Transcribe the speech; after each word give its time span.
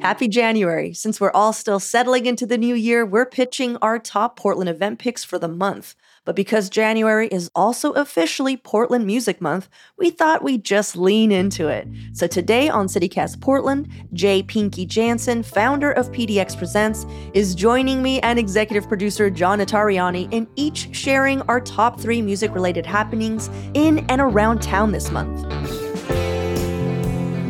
Happy 0.00 0.28
January. 0.28 0.94
Since 0.94 1.20
we're 1.20 1.32
all 1.32 1.52
still 1.52 1.80
settling 1.80 2.26
into 2.26 2.46
the 2.46 2.56
new 2.56 2.74
year, 2.74 3.04
we're 3.04 3.26
pitching 3.26 3.76
our 3.82 3.98
top 3.98 4.38
Portland 4.38 4.70
event 4.70 5.00
picks 5.00 5.24
for 5.24 5.40
the 5.40 5.48
month. 5.48 5.96
But 6.24 6.36
because 6.36 6.70
January 6.70 7.26
is 7.28 7.50
also 7.54 7.92
officially 7.92 8.56
Portland 8.56 9.06
Music 9.06 9.40
Month, 9.40 9.68
we 9.96 10.10
thought 10.10 10.44
we'd 10.44 10.62
just 10.62 10.96
lean 10.96 11.32
into 11.32 11.66
it. 11.66 11.88
So 12.12 12.28
today 12.28 12.68
on 12.68 12.86
CityCast 12.86 13.40
Portland, 13.40 13.88
Jay 14.12 14.42
Pinky 14.42 14.86
Jansen, 14.86 15.42
founder 15.42 15.90
of 15.90 16.12
PDX 16.12 16.56
Presents, 16.56 17.04
is 17.34 17.56
joining 17.56 18.00
me 18.00 18.20
and 18.20 18.38
executive 18.38 18.86
producer 18.86 19.30
John 19.30 19.58
Notarianni 19.58 20.32
in 20.32 20.46
each 20.54 20.94
sharing 20.94 21.42
our 21.42 21.60
top 21.60 21.98
three 21.98 22.22
music 22.22 22.54
related 22.54 22.86
happenings 22.86 23.48
in 23.74 24.00
and 24.10 24.20
around 24.20 24.62
town 24.62 24.92
this 24.92 25.10
month. 25.10 25.87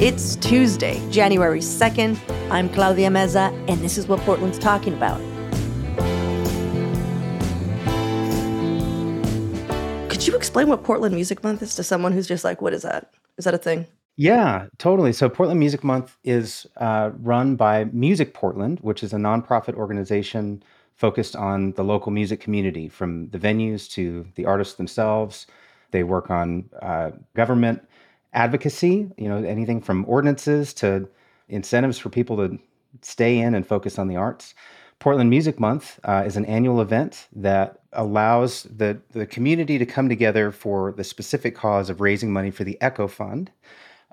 It's 0.01 0.37
Tuesday, 0.37 1.03
January 1.11 1.59
2nd. 1.59 2.17
I'm 2.53 2.69
Claudia 2.69 3.09
Meza, 3.09 3.53
and 3.69 3.81
this 3.81 3.99
is 3.99 4.07
what 4.07 4.21
Portland's 4.21 4.57
talking 4.57 4.95
about. 4.95 5.19
Could 10.09 10.25
you 10.25 10.37
explain 10.37 10.69
what 10.69 10.85
Portland 10.85 11.17
Music 11.17 11.43
Month 11.43 11.63
is 11.63 11.75
to 11.75 11.83
someone 11.83 12.13
who's 12.13 12.29
just 12.29 12.45
like, 12.45 12.63
what 12.63 12.73
is 12.73 12.83
that? 12.83 13.13
Is 13.39 13.45
that 13.45 13.55
a 13.55 13.59
thing? 13.59 13.89
Yeah, 14.15 14.67
totally. 14.79 15.13
So, 15.13 15.29
Portland 15.29 15.59
Music 15.59 15.83
Month 15.83 16.17
is 16.23 16.65
uh, 16.77 17.11
run 17.19 17.57
by 17.57 17.87
Music 17.87 18.35
Portland, 18.35 18.79
which 18.83 19.03
is 19.03 19.13
a 19.13 19.17
nonprofit 19.17 19.75
organization 19.75 20.63
focused 20.95 21.35
on 21.35 21.73
the 21.73 21.83
local 21.83 22.13
music 22.13 22.39
community, 22.39 22.89
from 22.89 23.31
the 23.31 23.39
venues 23.39 23.91
to 23.95 24.29
the 24.37 24.47
artists 24.47 24.75
themselves. 24.75 25.49
They 25.91 26.05
work 26.05 26.31
on 26.31 26.71
uh, 26.81 27.11
government 27.35 27.83
advocacy, 28.33 29.11
you 29.17 29.29
know, 29.29 29.37
anything 29.37 29.81
from 29.81 30.05
ordinances 30.07 30.75
to 30.75 31.09
incentives 31.49 31.99
for 31.99 32.11
people 32.11 32.37
to 32.37 32.59
stay 33.03 33.39
in 33.39 33.55
and 33.55 33.67
focus 33.67 33.99
on 33.99 34.09
the 34.09 34.17
arts. 34.17 34.55
Portland 34.99 35.31
Music 35.31 35.61
Month 35.61 36.01
uh, 36.05 36.25
is 36.27 36.37
an 36.37 36.45
annual 36.47 36.81
event 36.81 37.29
that 37.35 37.81
allows 37.93 38.65
the, 38.65 39.01
the 39.13 39.27
community 39.27 39.79
to 39.79 39.87
come 39.87 40.09
together 40.09 40.51
for 40.51 40.93
the 40.93 41.05
specific 41.05 41.55
cause 41.55 41.89
of 41.89 42.01
raising 42.01 42.33
money 42.33 42.51
for 42.51 42.65
the 42.65 42.81
Echo 42.81 43.07
Fund, 43.07 43.51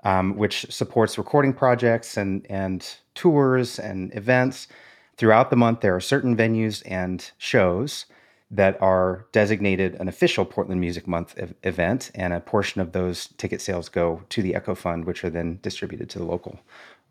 um, 0.04 0.36
which 0.36 0.66
supports 0.70 1.18
recording 1.18 1.52
projects 1.52 2.16
and, 2.16 2.46
and 2.48 2.96
tours 3.14 3.78
and 3.78 4.14
events. 4.14 4.68
Throughout 5.16 5.50
the 5.50 5.56
month, 5.56 5.80
there 5.80 5.96
are 5.96 6.00
certain 6.00 6.36
venues 6.36 6.82
and 6.86 7.30
shows 7.38 8.06
that 8.50 8.80
are 8.80 9.26
designated 9.32 9.94
an 9.96 10.08
official 10.08 10.44
Portland 10.44 10.80
Music 10.80 11.06
Month 11.06 11.36
ev- 11.36 11.54
event, 11.62 12.10
and 12.14 12.32
a 12.32 12.40
portion 12.40 12.80
of 12.80 12.92
those 12.92 13.28
ticket 13.38 13.60
sales 13.60 13.88
go 13.88 14.22
to 14.28 14.42
the 14.42 14.54
Echo 14.54 14.74
Fund, 14.74 15.04
which 15.04 15.24
are 15.24 15.30
then 15.30 15.58
distributed 15.62 16.08
to 16.10 16.18
the 16.18 16.24
local 16.24 16.60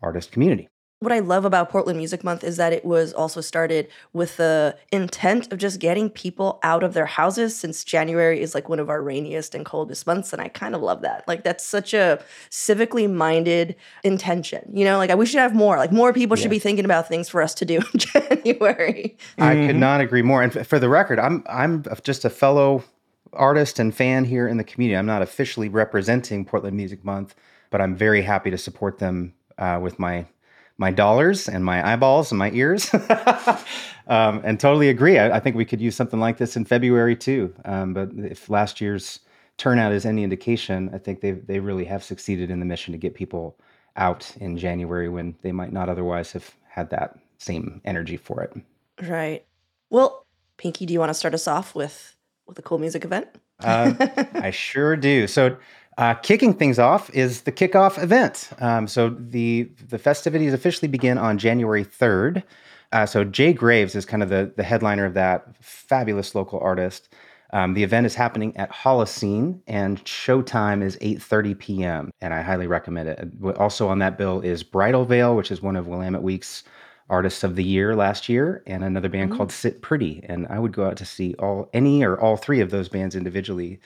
artist 0.02 0.32
community. 0.32 0.68
What 1.00 1.12
I 1.12 1.18
love 1.18 1.44
about 1.44 1.68
Portland 1.68 1.98
Music 1.98 2.24
Month 2.24 2.42
is 2.42 2.56
that 2.56 2.72
it 2.72 2.82
was 2.82 3.12
also 3.12 3.42
started 3.42 3.88
with 4.14 4.38
the 4.38 4.74
intent 4.90 5.52
of 5.52 5.58
just 5.58 5.78
getting 5.78 6.08
people 6.08 6.58
out 6.62 6.82
of 6.82 6.94
their 6.94 7.04
houses 7.04 7.54
since 7.54 7.84
January 7.84 8.40
is 8.40 8.54
like 8.54 8.70
one 8.70 8.80
of 8.80 8.88
our 8.88 9.02
rainiest 9.02 9.54
and 9.54 9.66
coldest 9.66 10.06
months. 10.06 10.32
And 10.32 10.40
I 10.40 10.48
kind 10.48 10.74
of 10.74 10.80
love 10.80 11.02
that. 11.02 11.28
Like, 11.28 11.44
that's 11.44 11.62
such 11.66 11.92
a 11.92 12.24
civically 12.50 13.12
minded 13.12 13.76
intention. 14.04 14.70
You 14.72 14.86
know, 14.86 14.96
like 14.96 15.14
we 15.14 15.26
should 15.26 15.40
have 15.40 15.54
more, 15.54 15.76
like, 15.76 15.92
more 15.92 16.14
people 16.14 16.34
should 16.34 16.50
be 16.50 16.58
thinking 16.58 16.86
about 16.86 17.08
things 17.08 17.28
for 17.28 17.42
us 17.42 17.52
to 17.56 17.66
do 17.66 17.76
in 17.76 17.98
January. 17.98 19.18
I 19.36 19.54
could 19.66 19.76
not 19.76 20.00
agree 20.00 20.22
more. 20.22 20.42
And 20.42 20.56
f- 20.56 20.66
for 20.66 20.78
the 20.78 20.88
record, 20.88 21.18
I'm 21.18 21.44
I'm 21.46 21.84
just 22.04 22.24
a 22.24 22.30
fellow 22.30 22.84
artist 23.34 23.78
and 23.78 23.94
fan 23.94 24.24
here 24.24 24.48
in 24.48 24.56
the 24.56 24.64
community. 24.64 24.96
I'm 24.96 25.04
not 25.04 25.20
officially 25.20 25.68
representing 25.68 26.46
Portland 26.46 26.74
Music 26.74 27.04
Month, 27.04 27.34
but 27.68 27.82
I'm 27.82 27.94
very 27.94 28.22
happy 28.22 28.50
to 28.50 28.56
support 28.56 28.98
them 28.98 29.34
uh, 29.58 29.78
with 29.82 29.98
my 29.98 30.26
my 30.78 30.90
dollars 30.90 31.48
and 31.48 31.64
my 31.64 31.86
eyeballs 31.86 32.30
and 32.30 32.38
my 32.38 32.50
ears. 32.50 32.92
um, 34.06 34.40
and 34.44 34.60
totally 34.60 34.88
agree. 34.88 35.18
I, 35.18 35.36
I, 35.36 35.40
think 35.40 35.56
we 35.56 35.64
could 35.64 35.80
use 35.80 35.96
something 35.96 36.20
like 36.20 36.36
this 36.36 36.56
in 36.56 36.64
February 36.64 37.16
too. 37.16 37.54
Um, 37.64 37.94
but 37.94 38.10
if 38.16 38.50
last 38.50 38.80
year's 38.80 39.20
turnout 39.56 39.92
is 39.92 40.04
any 40.04 40.22
indication, 40.22 40.90
I 40.92 40.98
think 40.98 41.20
they 41.20 41.32
they 41.32 41.60
really 41.60 41.84
have 41.84 42.04
succeeded 42.04 42.50
in 42.50 42.60
the 42.60 42.66
mission 42.66 42.92
to 42.92 42.98
get 42.98 43.14
people 43.14 43.58
out 43.96 44.30
in 44.38 44.58
January 44.58 45.08
when 45.08 45.34
they 45.42 45.52
might 45.52 45.72
not 45.72 45.88
otherwise 45.88 46.32
have 46.32 46.54
had 46.68 46.90
that 46.90 47.18
same 47.38 47.80
energy 47.84 48.16
for 48.16 48.42
it. 48.42 48.52
Right. 49.02 49.44
Well, 49.88 50.26
Pinky, 50.58 50.86
do 50.86 50.92
you 50.92 51.00
want 51.00 51.10
to 51.10 51.14
start 51.14 51.34
us 51.34 51.48
off 51.48 51.74
with 51.74 52.16
with 52.46 52.58
a 52.58 52.62
cool 52.62 52.78
music 52.78 53.04
event? 53.04 53.28
uh, 53.60 53.94
I 54.34 54.50
sure 54.50 54.96
do. 54.96 55.26
So 55.26 55.56
uh, 55.98 56.14
kicking 56.14 56.52
things 56.52 56.78
off 56.78 57.10
is 57.14 57.42
the 57.42 57.52
kickoff 57.52 58.02
event. 58.02 58.50
Um, 58.58 58.86
so 58.86 59.10
the 59.10 59.70
the 59.88 59.98
festivities 59.98 60.52
officially 60.52 60.88
begin 60.88 61.18
on 61.18 61.38
January 61.38 61.84
third. 61.84 62.42
Uh, 62.92 63.06
so 63.06 63.24
Jay 63.24 63.52
Graves 63.52 63.94
is 63.94 64.04
kind 64.04 64.22
of 64.22 64.28
the 64.28 64.52
the 64.56 64.62
headliner 64.62 65.04
of 65.04 65.14
that 65.14 65.56
fabulous 65.60 66.34
local 66.34 66.60
artist. 66.60 67.08
Um, 67.52 67.74
the 67.74 67.84
event 67.84 68.06
is 68.06 68.14
happening 68.14 68.56
at 68.56 68.70
Holocene, 68.72 69.60
and 69.66 70.04
showtime 70.04 70.82
is 70.82 70.96
8:30 70.98 71.58
p.m. 71.58 72.10
and 72.20 72.34
I 72.34 72.42
highly 72.42 72.66
recommend 72.66 73.08
it. 73.08 73.28
Also 73.56 73.88
on 73.88 73.98
that 74.00 74.18
bill 74.18 74.40
is 74.40 74.62
Bridal 74.62 75.04
Veil, 75.04 75.34
which 75.34 75.50
is 75.50 75.62
one 75.62 75.76
of 75.76 75.86
Willamette 75.86 76.22
Week's 76.22 76.64
artists 77.08 77.44
of 77.44 77.54
the 77.56 77.64
year 77.64 77.94
last 77.94 78.28
year, 78.28 78.62
and 78.66 78.84
another 78.84 79.08
band 79.08 79.30
mm-hmm. 79.30 79.38
called 79.38 79.52
Sit 79.52 79.80
Pretty. 79.80 80.20
And 80.28 80.46
I 80.48 80.58
would 80.58 80.72
go 80.72 80.86
out 80.86 80.96
to 80.98 81.06
see 81.06 81.34
all 81.38 81.70
any 81.72 82.02
or 82.02 82.20
all 82.20 82.36
three 82.36 82.60
of 82.60 82.70
those 82.70 82.88
bands 82.88 83.14
individually 83.14 83.80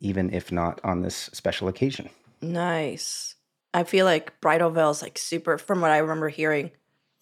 even 0.00 0.32
if 0.32 0.52
not 0.52 0.80
on 0.84 1.02
this 1.02 1.30
special 1.32 1.68
occasion. 1.68 2.08
Nice. 2.40 3.34
I 3.74 3.84
feel 3.84 4.04
like 4.04 4.40
Bridal 4.40 4.70
Veil 4.70 4.90
is 4.90 5.02
like 5.02 5.18
super, 5.18 5.58
from 5.58 5.80
what 5.80 5.90
I 5.90 5.98
remember 5.98 6.28
hearing, 6.28 6.70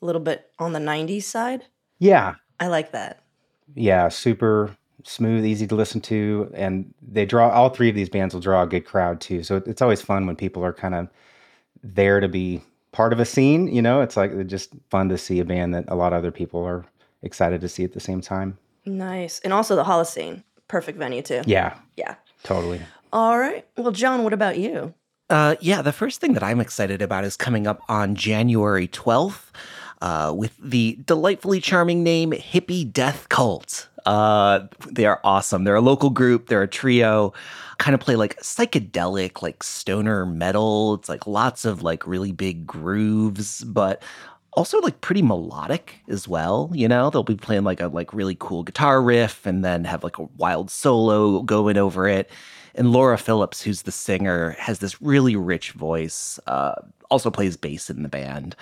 a 0.03 0.07
little 0.07 0.21
bit 0.21 0.51
on 0.59 0.73
the 0.73 0.79
90s 0.79 1.25
side. 1.25 1.65
Yeah. 1.99 2.35
I 2.61 2.69
like 2.69 2.93
that. 2.93 3.23
Yeah, 3.75 4.09
super 4.09 4.77
smooth, 5.03 5.45
easy 5.45 5.67
to 5.67 5.75
listen 5.75 6.01
to. 6.03 6.51
And 6.55 6.93
they 7.03 7.27
draw, 7.27 7.49
all 7.49 7.71
three 7.71 7.89
of 7.89 7.95
these 7.95 8.09
bands 8.09 8.35
will 8.35 8.41
draw 8.41 8.63
a 8.63 8.67
good 8.67 8.85
crowd 8.85 9.21
too. 9.21 9.43
So 9.43 9.57
it's 9.67 9.83
always 9.83 10.01
fun 10.01 10.27
when 10.27 10.37
people 10.37 10.65
are 10.65 10.73
kind 10.73 10.95
of 10.95 11.09
there 11.83 12.21
to 12.21 12.29
be 12.29 12.63
part 12.93 13.13
of 13.13 13.21
a 13.21 13.25
scene. 13.25 13.69
You 13.69 13.83
know, 13.83 14.01
it's 14.01 14.17
like 14.17 14.31
it's 14.33 14.51
just 14.51 14.71
fun 14.91 15.09
to 15.09 15.19
see 15.19 15.41
a 15.41 15.45
band 15.45 15.75
that 15.75 15.85
a 15.89 15.97
lot 15.97 16.13
of 16.13 16.19
other 16.19 16.31
people 16.31 16.65
are 16.65 16.85
excited 17.23 17.61
to 17.61 17.69
see 17.69 17.85
at 17.85 17.93
the 17.93 18.01
same 18.01 18.21
time. 18.21 18.59
Nice. 18.87 19.41
And 19.41 19.53
also 19.53 19.77
the 19.77 19.85
Holocene, 19.85 20.45
perfect 20.69 20.99
venue 20.99 21.23
too. 21.23 21.43
Yeah. 21.47 21.77
Yeah. 21.97 22.15
Totally. 22.45 22.81
All 23.13 23.39
right. 23.39 23.67
Well, 23.77 23.91
John, 23.91 24.23
what 24.23 24.33
about 24.33 24.59
you? 24.59 24.95
Uh, 25.31 25.57
yeah, 25.61 25.83
the 25.83 25.93
first 25.93 26.21
thing 26.21 26.35
that 26.35 26.43
I'm 26.43 26.61
excited 26.61 27.03
about 27.03 27.25
is 27.25 27.37
coming 27.37 27.67
up 27.67 27.81
on 27.89 28.15
January 28.15 28.87
12th 28.87 29.51
uh, 30.03 30.33
with 30.37 30.57
the 30.59 30.99
delightfully 31.07 31.61
charming 31.61 32.05
name 32.05 32.33
Hippie 32.33 32.93
Death 32.93 33.29
Cult. 33.31 33.89
Uh, 34.05 34.67
they 34.87 35.07
are 35.07 35.19
awesome. 35.25 35.65
They're 35.65 35.75
a 35.77 35.81
local 35.81 36.11
group, 36.11 36.49
they're 36.49 36.63
a 36.63 36.69
trio, 36.69 37.33
kind 37.79 37.95
of 37.95 38.01
play 38.01 38.17
like 38.17 38.39
psychedelic, 38.41 39.41
like 39.41 39.63
stoner 39.63 40.27
metal. 40.27 40.95
It's 40.95 41.09
like 41.09 41.27
lots 41.27 41.65
of 41.65 41.83
like 41.83 42.07
really 42.07 42.33
big 42.33 42.67
grooves, 42.67 43.65
but 43.65 44.03
also 44.57 44.79
like 44.81 45.01
pretty 45.01 45.23
melodic 45.23 46.01
as 46.09 46.29
well 46.29 46.71
you 46.73 46.89
know? 46.89 47.11
They'll 47.11 47.23
be 47.23 47.37
playing 47.37 47.65
like 47.65 47.81
a 47.81 47.89
like 47.89 48.13
really 48.13 48.37
cool 48.39 48.63
guitar 48.63 49.03
riff 49.03 49.47
and 49.47 49.65
then 49.65 49.85
have 49.85 50.05
like 50.05 50.19
a 50.19 50.29
wild 50.37 50.71
solo 50.71 51.43
going 51.43 51.77
over 51.77 52.09
it. 52.09 52.31
And 52.75 52.93
laura 52.93 53.19
phillips 53.19 53.63
who's 53.63 53.83
the 53.83 53.93
singer 53.93 54.57
has 54.59 54.79
this 54.81 55.01
really 55.01 55.37
rich 55.37 55.73
voice 55.73 56.41
uh, 56.47 56.75
also 57.11 57.31
plays 57.31 57.57
bass 57.57 57.91
in 57.91 58.03
the 58.03 58.09
band 58.09 58.57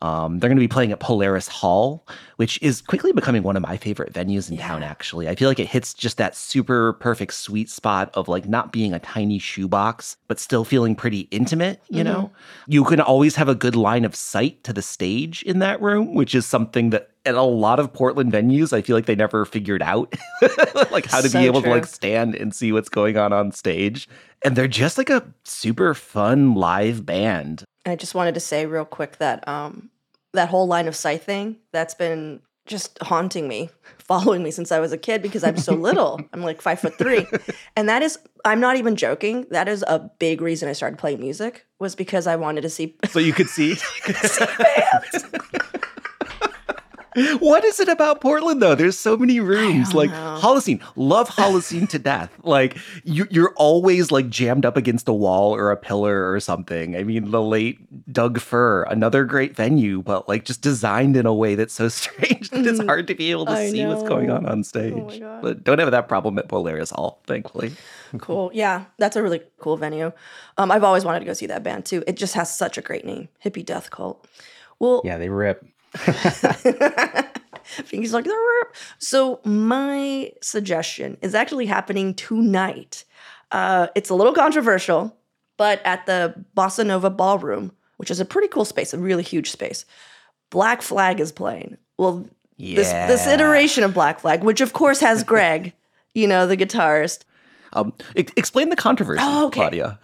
Um, 0.00 0.38
they're 0.38 0.48
going 0.48 0.56
to 0.56 0.60
be 0.60 0.68
playing 0.68 0.92
at 0.92 1.00
Polaris 1.00 1.48
Hall, 1.48 2.06
which 2.36 2.60
is 2.62 2.80
quickly 2.80 3.12
becoming 3.12 3.42
one 3.42 3.56
of 3.56 3.62
my 3.62 3.76
favorite 3.76 4.12
venues 4.12 4.48
in 4.48 4.56
yeah. 4.56 4.68
town, 4.68 4.82
actually. 4.84 5.28
I 5.28 5.34
feel 5.34 5.48
like 5.48 5.58
it 5.58 5.66
hits 5.66 5.92
just 5.92 6.18
that 6.18 6.36
super 6.36 6.92
perfect 6.94 7.34
sweet 7.34 7.68
spot 7.68 8.10
of 8.14 8.28
like 8.28 8.48
not 8.48 8.72
being 8.72 8.94
a 8.94 9.00
tiny 9.00 9.40
shoebox, 9.40 10.16
but 10.28 10.38
still 10.38 10.64
feeling 10.64 10.94
pretty 10.94 11.20
intimate, 11.32 11.82
you 11.88 12.04
mm-hmm. 12.04 12.12
know? 12.12 12.30
You 12.68 12.84
can 12.84 13.00
always 13.00 13.34
have 13.36 13.48
a 13.48 13.56
good 13.56 13.74
line 13.74 14.04
of 14.04 14.14
sight 14.14 14.62
to 14.64 14.72
the 14.72 14.82
stage 14.82 15.42
in 15.42 15.58
that 15.58 15.82
room, 15.82 16.14
which 16.14 16.34
is 16.34 16.46
something 16.46 16.90
that 16.90 17.10
at 17.26 17.34
a 17.34 17.42
lot 17.42 17.80
of 17.80 17.92
Portland 17.92 18.32
venues, 18.32 18.72
I 18.72 18.82
feel 18.82 18.96
like 18.96 19.06
they 19.06 19.16
never 19.16 19.44
figured 19.44 19.82
out 19.82 20.14
like 20.90 21.06
how 21.06 21.20
to 21.20 21.28
so 21.28 21.38
be 21.38 21.46
able 21.46 21.60
true. 21.60 21.70
to 21.70 21.76
like 21.76 21.86
stand 21.86 22.34
and 22.34 22.54
see 22.54 22.72
what's 22.72 22.88
going 22.88 23.16
on 23.16 23.32
on 23.32 23.52
stage. 23.52 24.08
And 24.44 24.56
they're 24.56 24.68
just 24.68 24.96
like 24.96 25.10
a 25.10 25.26
super 25.44 25.92
fun 25.92 26.54
live 26.54 27.04
band. 27.04 27.64
I 27.88 27.96
just 27.96 28.14
wanted 28.14 28.34
to 28.34 28.40
say 28.40 28.66
real 28.66 28.84
quick 28.84 29.18
that 29.18 29.46
um, 29.48 29.90
that 30.32 30.48
whole 30.48 30.66
line 30.66 30.88
of 30.88 30.96
sight 30.96 31.22
thing 31.22 31.56
that's 31.72 31.94
been 31.94 32.40
just 32.66 32.98
haunting 33.02 33.48
me, 33.48 33.70
following 33.98 34.42
me 34.42 34.50
since 34.50 34.70
I 34.70 34.78
was 34.78 34.92
a 34.92 34.98
kid 34.98 35.22
because 35.22 35.42
I'm 35.42 35.56
so 35.56 35.74
little. 35.74 36.20
I'm 36.32 36.42
like 36.42 36.62
five 36.62 36.80
foot 36.80 36.96
three, 36.98 37.26
and 37.76 37.88
that 37.88 38.02
is 38.02 38.18
I'm 38.44 38.60
not 38.60 38.76
even 38.76 38.96
joking. 38.96 39.46
That 39.50 39.68
is 39.68 39.84
a 39.86 40.10
big 40.18 40.40
reason 40.40 40.68
I 40.68 40.72
started 40.72 40.98
playing 40.98 41.20
music 41.20 41.66
was 41.78 41.94
because 41.94 42.26
I 42.26 42.36
wanted 42.36 42.62
to 42.62 42.70
see. 42.70 42.96
So 43.08 43.18
you 43.18 43.32
could 43.32 43.48
see. 43.48 43.76
could 44.02 44.16
see 44.16 44.44
bands. 44.58 45.24
What 47.38 47.64
is 47.64 47.80
it 47.80 47.88
about 47.88 48.20
Portland 48.20 48.62
though? 48.62 48.74
There's 48.74 48.98
so 48.98 49.16
many 49.16 49.40
rooms. 49.40 49.94
Like 49.94 50.10
know. 50.10 50.38
Holocene, 50.40 50.82
love 50.96 51.28
Holocene 51.28 51.88
to 51.90 51.98
death. 51.98 52.32
Like 52.48 52.78
you, 53.04 53.26
you're 53.30 53.52
always 53.56 54.10
like 54.10 54.30
jammed 54.30 54.64
up 54.64 54.76
against 54.76 55.06
a 55.06 55.12
wall 55.12 55.54
or 55.54 55.70
a 55.70 55.76
pillar 55.76 56.32
or 56.32 56.40
something. 56.40 56.96
I 56.96 57.04
mean, 57.04 57.30
the 57.30 57.42
late 57.42 57.78
Doug 58.10 58.40
Fir, 58.40 58.84
another 58.84 59.24
great 59.24 59.54
venue, 59.54 60.00
but 60.00 60.28
like 60.28 60.44
just 60.44 60.62
designed 60.62 61.14
in 61.14 61.26
a 61.26 61.34
way 61.34 61.56
that's 61.56 61.74
so 61.74 61.88
strange 61.88 62.48
that 62.50 62.66
it's 62.66 62.80
mm, 62.80 62.86
hard 62.86 63.06
to 63.08 63.14
be 63.14 63.30
able 63.30 63.44
to 63.46 63.52
I 63.52 63.70
see 63.70 63.82
know. 63.82 63.94
what's 63.94 64.08
going 64.08 64.30
on 64.30 64.46
on 64.46 64.60
oh 64.60 64.62
stage. 64.62 65.20
Oh 65.20 65.40
but 65.42 65.62
don't 65.62 65.78
have 65.78 65.90
that 65.90 66.08
problem 66.08 66.38
at 66.38 66.48
Polaris 66.48 66.90
Hall, 66.90 67.20
thankfully. 67.26 67.72
Cool. 68.16 68.50
Yeah, 68.54 68.86
that's 68.96 69.16
a 69.16 69.22
really 69.22 69.42
cool 69.58 69.76
venue. 69.76 70.12
Um, 70.56 70.70
I've 70.70 70.84
always 70.84 71.04
wanted 71.04 71.20
to 71.20 71.26
go 71.26 71.34
see 71.34 71.46
that 71.46 71.62
band 71.62 71.84
too. 71.84 72.02
It 72.06 72.16
just 72.16 72.34
has 72.34 72.54
such 72.56 72.78
a 72.78 72.80
great 72.80 73.04
name, 73.04 73.28
Hippie 73.44 73.64
Death 73.64 73.90
Cult. 73.90 74.26
Well, 74.78 75.02
yeah, 75.04 75.18
they 75.18 75.28
rip. 75.28 75.64
He's 77.90 78.12
like, 78.12 78.26
so 78.98 79.40
my 79.44 80.32
suggestion 80.42 81.18
is 81.20 81.34
actually 81.34 81.66
happening 81.66 82.14
tonight. 82.14 83.04
Uh, 83.52 83.88
it's 83.94 84.10
a 84.10 84.14
little 84.14 84.34
controversial, 84.34 85.16
but 85.56 85.80
at 85.84 86.06
the 86.06 86.34
Bossanova 86.56 87.14
Ballroom, 87.14 87.72
which 87.96 88.10
is 88.10 88.20
a 88.20 88.24
pretty 88.24 88.48
cool 88.48 88.64
space, 88.64 88.94
a 88.94 88.98
really 88.98 89.22
huge 89.22 89.50
space, 89.50 89.84
Black 90.50 90.82
Flag 90.82 91.20
is 91.20 91.32
playing. 91.32 91.76
Well, 91.98 92.26
yeah. 92.56 92.76
this 92.76 92.90
this 92.90 93.26
iteration 93.26 93.84
of 93.84 93.94
Black 93.94 94.20
Flag, 94.20 94.42
which 94.42 94.60
of 94.60 94.72
course 94.72 95.00
has 95.00 95.24
Greg, 95.32 95.72
you 96.14 96.26
know, 96.26 96.46
the 96.46 96.56
guitarist. 96.56 97.24
Um, 97.74 97.92
explain 98.14 98.70
the 98.70 98.76
controversy, 98.76 99.20
oh, 99.22 99.46
okay. 99.46 99.60
Claudia. 99.60 99.98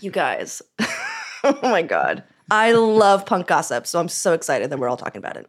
You 0.00 0.10
guys, 0.10 0.62
oh 1.44 1.58
my 1.62 1.82
god. 1.82 2.24
I 2.52 2.72
love 2.72 3.24
punk 3.24 3.46
gossip, 3.46 3.86
so 3.86 3.98
I'm 3.98 4.10
so 4.10 4.34
excited 4.34 4.68
that 4.68 4.78
we're 4.78 4.88
all 4.88 4.98
talking 4.98 5.18
about 5.18 5.38
it. 5.38 5.48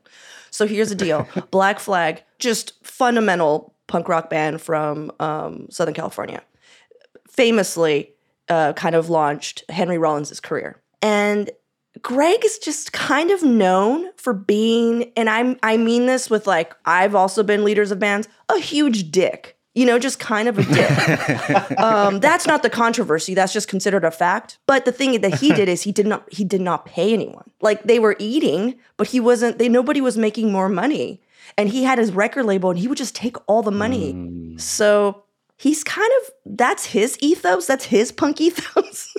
So 0.51 0.65
here's 0.65 0.87
the 0.87 0.95
deal 0.95 1.27
Black 1.51 1.79
Flag, 1.79 2.23
just 2.39 2.73
fundamental 2.85 3.75
punk 3.87 4.07
rock 4.07 4.29
band 4.29 4.61
from 4.61 5.11
um, 5.19 5.67
Southern 5.69 5.93
California, 5.93 6.41
famously 7.29 8.13
uh, 8.47 8.71
kind 8.73 8.95
of 8.95 9.09
launched 9.09 9.65
Henry 9.69 9.97
Rollins' 9.97 10.39
career. 10.39 10.81
And 11.01 11.51
Greg 12.01 12.45
is 12.45 12.57
just 12.57 12.93
kind 12.93 13.31
of 13.31 13.43
known 13.43 14.09
for 14.15 14.31
being, 14.33 15.11
and 15.17 15.29
I'm 15.29 15.59
I 15.61 15.75
mean 15.75 16.05
this 16.05 16.29
with 16.29 16.47
like 16.47 16.73
I've 16.85 17.15
also 17.15 17.43
been 17.43 17.65
leaders 17.65 17.91
of 17.91 17.99
bands, 17.99 18.29
a 18.47 18.59
huge 18.59 19.11
dick 19.11 19.57
you 19.75 19.85
know, 19.85 19.97
just 19.97 20.19
kind 20.19 20.47
of 20.47 20.59
a 20.59 20.63
dick. 20.63 21.79
um, 21.79 22.19
that's 22.19 22.45
not 22.45 22.61
the 22.61 22.69
controversy. 22.69 23.33
That's 23.33 23.53
just 23.53 23.67
considered 23.67 24.03
a 24.03 24.11
fact. 24.11 24.59
But 24.67 24.85
the 24.85 24.91
thing 24.91 25.19
that 25.21 25.35
he 25.35 25.51
did 25.53 25.67
is 25.67 25.81
he 25.81 25.91
did 25.91 26.05
not 26.05 26.31
he 26.31 26.43
did 26.43 26.61
not 26.61 26.85
pay 26.85 27.13
anyone. 27.13 27.49
Like 27.61 27.83
they 27.83 27.99
were 27.99 28.15
eating, 28.19 28.75
but 28.97 29.07
he 29.07 29.19
wasn't. 29.19 29.57
They 29.57 29.69
nobody 29.69 30.01
was 30.01 30.17
making 30.17 30.51
more 30.51 30.69
money, 30.69 31.21
and 31.57 31.69
he 31.69 31.83
had 31.83 31.97
his 31.97 32.11
record 32.11 32.45
label, 32.45 32.69
and 32.69 32.79
he 32.79 32.87
would 32.87 32.97
just 32.97 33.15
take 33.15 33.37
all 33.47 33.63
the 33.63 33.71
money. 33.71 34.13
Mm. 34.13 34.61
So 34.61 35.22
he's 35.63 35.81
kind 35.81 36.11
of 36.21 36.57
that's 36.57 36.85
his 36.85 37.17
ethos. 37.21 37.67
That's 37.67 37.85
his 37.85 38.11
punk 38.11 38.41
ethos. 38.41 39.13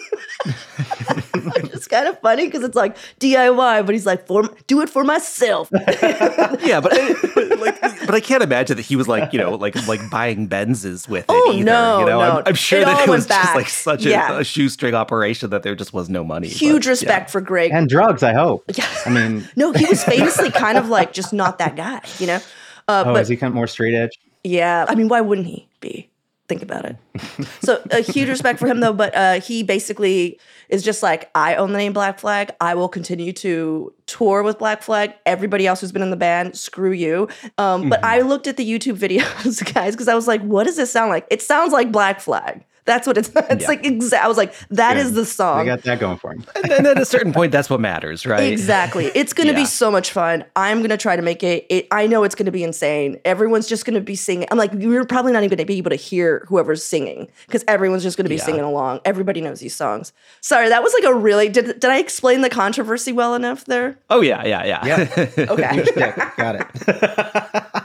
it's 0.45 1.89
kind 1.89 2.07
of 2.07 2.21
funny 2.21 2.45
because 2.45 2.63
it's 2.63 2.77
like 2.77 2.97
DIY, 3.19 3.87
but 3.87 3.95
he's 3.95 4.05
like, 4.05 4.27
for 4.27 4.43
do 4.67 4.83
it 4.83 4.91
for 4.91 5.05
myself. 5.05 5.71
yeah, 5.73 6.81
but, 6.81 6.93
but 7.35 7.59
like, 7.59 7.81
but 7.81 8.15
I 8.15 8.21
can't 8.21 8.43
imagine 8.43 8.77
that 8.77 8.85
he 8.85 8.95
was 8.95 9.09
like, 9.09 9.33
you 9.33 9.39
know, 9.39 9.55
like 9.55 9.75
like 9.89 10.11
buying 10.11 10.47
Benzes 10.47 11.09
with 11.09 11.25
oh, 11.31 11.51
it 11.51 11.55
either. 11.57 11.65
No, 11.65 12.01
you 12.01 12.07
know, 12.07 12.21
no. 12.21 12.39
I'm, 12.39 12.43
I'm 12.47 12.55
sure 12.55 12.81
it 12.81 12.85
that 12.85 13.09
it 13.09 13.11
was 13.11 13.27
back. 13.27 13.43
just 13.43 13.55
like 13.55 13.69
such 13.69 14.05
yeah. 14.05 14.37
a, 14.37 14.41
a, 14.41 14.45
shoestring 14.45 14.95
operation 14.95 15.49
that 15.51 15.63
there 15.63 15.75
just 15.75 15.95
was 15.95 16.11
no 16.11 16.25
money. 16.25 16.49
Huge 16.49 16.85
but, 16.85 16.91
respect 16.91 17.29
yeah. 17.29 17.33
for 17.33 17.41
Greg 17.41 17.71
and 17.73 17.89
drugs. 17.89 18.23
I 18.23 18.35
hope. 18.35 18.65
Yeah, 18.75 18.89
I 19.07 19.11
mean, 19.11 19.49
no, 19.55 19.73
he 19.73 19.87
was 19.87 20.03
famously 20.03 20.51
kind 20.51 20.77
of 20.77 20.89
like 20.89 21.13
just 21.13 21.33
not 21.33 21.59
that 21.59 21.77
guy. 21.77 22.01
You 22.19 22.27
know. 22.27 22.41
Uh, 22.89 23.05
oh, 23.07 23.13
but, 23.15 23.23
is 23.23 23.29
he 23.29 23.37
kind 23.37 23.51
of 23.53 23.55
more 23.55 23.69
straight 23.69 23.95
edge? 23.95 24.19
Yeah, 24.43 24.85
I 24.89 24.95
mean, 24.95 25.09
why 25.09 25.21
wouldn't 25.21 25.47
he 25.47 25.69
be? 25.81 26.11
Think 26.49 26.63
about 26.63 26.85
it. 26.85 26.97
so 27.61 27.83
a 27.91 28.01
huge 28.01 28.29
respect 28.29 28.59
for 28.59 28.67
him 28.67 28.81
though, 28.81 28.93
but 28.93 29.15
uh, 29.15 29.41
he 29.41 29.63
basically 29.63 30.39
is 30.69 30.83
just 30.83 31.03
like, 31.03 31.31
I 31.35 31.55
own 31.57 31.73
the 31.73 31.79
name 31.79 31.93
Black 31.93 32.19
Flag. 32.19 32.53
I 32.61 32.75
will 32.75 32.89
continue 32.89 33.33
to 33.35 33.93
tour 34.07 34.43
with 34.43 34.59
Black 34.59 34.83
Flag. 34.83 35.15
Everybody 35.27 35.67
else 35.67 35.81
who's 35.81 35.93
been 35.93 36.03
in 36.03 36.11
the 36.11 36.17
band, 36.17 36.57
screw 36.57 36.93
you. 36.93 37.29
Um, 37.59 37.83
mm-hmm. 37.83 37.91
But 37.91 38.05
I 38.05 38.21
looked 38.21 38.47
at 38.47 38.57
the 38.57 38.69
YouTube 38.69 38.99
videos, 38.99 39.73
guys, 39.75 39.95
because 39.95 40.09
I 40.09 40.15
was 40.15 40.29
like, 40.29 40.43
what 40.43 40.65
does 40.65 40.77
this 40.77 40.91
sound 40.91 41.11
like? 41.11 41.27
It 41.31 41.43
sounds 41.43 41.73
like 41.73 41.91
Black 41.91 42.21
Flag. 42.21 42.65
That's 42.85 43.07
what 43.07 43.19
it's. 43.19 43.31
It's 43.55 43.63
yeah. 43.63 43.69
like 43.69 43.83
exa- 43.83 44.19
I 44.19 44.27
was 44.27 44.37
like, 44.37 44.55
that 44.71 44.95
Good. 44.95 45.07
is 45.07 45.13
the 45.13 45.25
song. 45.25 45.61
I 45.61 45.65
got 45.65 45.83
that 45.83 46.01
going 46.01 46.17
for 46.17 46.33
him. 46.33 46.45
and 46.57 46.65
then 46.65 46.87
at 46.87 46.99
a 46.99 47.05
certain 47.05 47.33
point, 47.33 47.53
that's 47.53 47.69
what 47.69 47.79
matters, 47.79 48.27
right? 48.27 48.53
Exactly. 48.53 49.07
It's 49.15 49.33
going 49.33 49.47
to 49.49 49.53
yeah. 49.53 49.61
be 49.61 49.67
so 49.67 49.91
much 49.91 50.11
fun. 50.11 50.45
I'm 50.57 50.79
going 50.79 50.91
to 50.91 50.97
try 50.97 51.15
to 51.15 51.23
make 51.23 51.43
it, 51.43 51.67
it. 51.69 51.87
I 51.91 52.07
know 52.07 52.25
it's 52.25 52.35
going 52.35 52.47
to 52.47 52.53
be 52.53 52.65
insane. 52.65 53.21
Everyone's 53.25 53.69
just 53.69 53.85
going 53.85 53.95
to 53.95 54.01
be 54.01 54.17
singing. 54.17 54.49
I'm 54.51 54.59
like, 54.59 54.73
you're 54.73 55.05
probably 55.05 55.33
not 55.33 55.45
even 55.45 55.51
going 55.51 55.65
to 55.65 55.71
be 55.71 55.77
able 55.77 55.91
to 55.91 55.97
hear 55.97 56.45
whoever's 56.49 56.85
singing 56.85 57.29
because 57.47 57.65
everyone's 57.69 58.03
just 58.03 58.17
going 58.17 58.25
to 58.25 58.31
be 58.31 58.37
yeah. 58.37 58.45
singing 58.45 58.63
along. 58.63 59.01
Everybody 59.05 59.41
knows 59.41 59.61
these 59.61 59.75
songs. 59.75 60.13
Sorry, 60.41 60.69
that 60.69 60.83
was 60.83 60.95
like 60.95 61.05
a 61.05 61.15
really. 61.15 61.49
Did 61.49 61.67
did 61.67 61.91
I 61.91 61.99
explain 61.99 62.41
the 62.41 62.51
controversy 62.51 63.13
well 63.13 63.35
enough 63.35 63.67
there? 63.67 63.99
Oh 64.11 64.23
yeah, 64.23 64.45
yeah, 64.45 64.65
yeah. 64.65 64.87
Yeah. 64.87 65.27
okay. 65.51 65.85
got 66.37 66.57
it. 66.57 67.84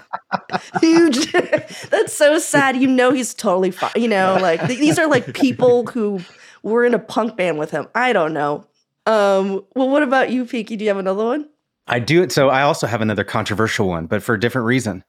huge. 0.81 1.31
That's 1.31 2.13
so 2.13 2.39
sad. 2.39 2.77
You 2.77 2.87
know 2.87 3.11
he's 3.11 3.33
totally 3.33 3.71
fine. 3.71 3.91
You 3.95 4.07
know, 4.07 4.37
like 4.41 4.65
th- 4.65 4.79
these 4.79 4.99
are 4.99 5.07
like 5.07 5.33
people 5.33 5.85
who 5.87 6.21
were 6.63 6.85
in 6.85 6.93
a 6.93 6.99
punk 6.99 7.37
band 7.37 7.57
with 7.57 7.71
him. 7.71 7.87
I 7.95 8.13
don't 8.13 8.33
know. 8.33 8.65
Um, 9.05 9.65
well, 9.75 9.89
what 9.89 10.03
about 10.03 10.31
you, 10.31 10.45
Pinky? 10.45 10.75
Do 10.75 10.83
you 10.83 10.89
have 10.89 10.97
another 10.97 11.25
one? 11.25 11.49
I 11.87 11.99
do 11.99 12.21
it. 12.21 12.31
So 12.31 12.49
I 12.49 12.61
also 12.61 12.85
have 12.85 13.01
another 13.01 13.23
controversial 13.23 13.87
one, 13.87 14.05
but 14.05 14.21
for 14.21 14.35
a 14.35 14.39
different 14.39 14.65
reason. 14.67 15.03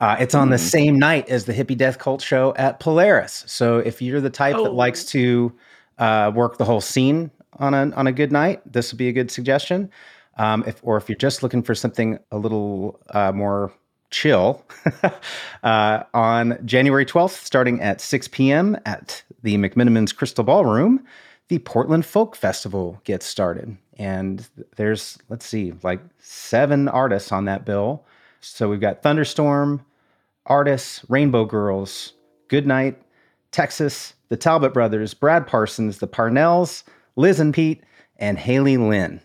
Uh, 0.00 0.16
it's 0.18 0.34
on 0.34 0.48
mm. 0.48 0.52
the 0.52 0.56
hmm. 0.56 0.68
same 0.68 0.98
night 0.98 1.28
as 1.28 1.44
the 1.44 1.52
Hippie 1.52 1.76
Death 1.76 1.98
Cult 1.98 2.22
show 2.22 2.52
at 2.56 2.80
Polaris. 2.80 3.44
So 3.46 3.78
if 3.78 4.02
you're 4.02 4.20
the 4.20 4.30
type 4.30 4.56
oh. 4.56 4.64
that 4.64 4.72
likes 4.72 5.04
to 5.06 5.52
uh, 5.98 6.32
work 6.34 6.58
the 6.58 6.64
whole 6.64 6.80
scene 6.80 7.30
on 7.58 7.72
a 7.74 7.90
on 7.94 8.08
a 8.08 8.12
good 8.12 8.32
night, 8.32 8.60
this 8.70 8.92
would 8.92 8.98
be 8.98 9.08
a 9.08 9.12
good 9.12 9.30
suggestion. 9.30 9.90
Um, 10.38 10.64
if 10.66 10.80
or 10.82 10.96
if 10.96 11.08
you're 11.08 11.16
just 11.16 11.42
looking 11.42 11.62
for 11.62 11.74
something 11.74 12.18
a 12.30 12.38
little 12.38 13.00
uh, 13.10 13.30
more 13.32 13.72
chill 14.12 14.64
uh, 15.64 16.02
on 16.14 16.58
January 16.64 17.04
12th, 17.04 17.44
starting 17.44 17.80
at 17.80 18.00
6 18.00 18.28
p.m. 18.28 18.76
at 18.86 19.22
the 19.42 19.56
McMenamins 19.56 20.14
Crystal 20.14 20.44
Ballroom. 20.44 21.04
The 21.48 21.58
Portland 21.58 22.06
Folk 22.06 22.36
Festival 22.36 23.00
gets 23.04 23.26
started. 23.26 23.76
And 23.98 24.48
there's, 24.76 25.18
let's 25.28 25.44
see, 25.44 25.72
like 25.82 26.00
seven 26.18 26.88
artists 26.88 27.32
on 27.32 27.46
that 27.46 27.64
bill. 27.64 28.04
So 28.40 28.68
we've 28.68 28.80
got 28.80 29.02
Thunderstorm, 29.02 29.84
Artis, 30.46 31.04
Rainbow 31.08 31.44
Girls, 31.44 32.12
Goodnight, 32.48 33.00
Texas, 33.50 34.14
the 34.28 34.36
Talbot 34.36 34.72
Brothers, 34.72 35.14
Brad 35.14 35.46
Parsons, 35.46 35.98
the 35.98 36.08
Parnells, 36.08 36.84
Liz 37.16 37.38
and 37.38 37.52
Pete, 37.52 37.82
and 38.16 38.38
Haley 38.38 38.76
Lynn. 38.76 39.20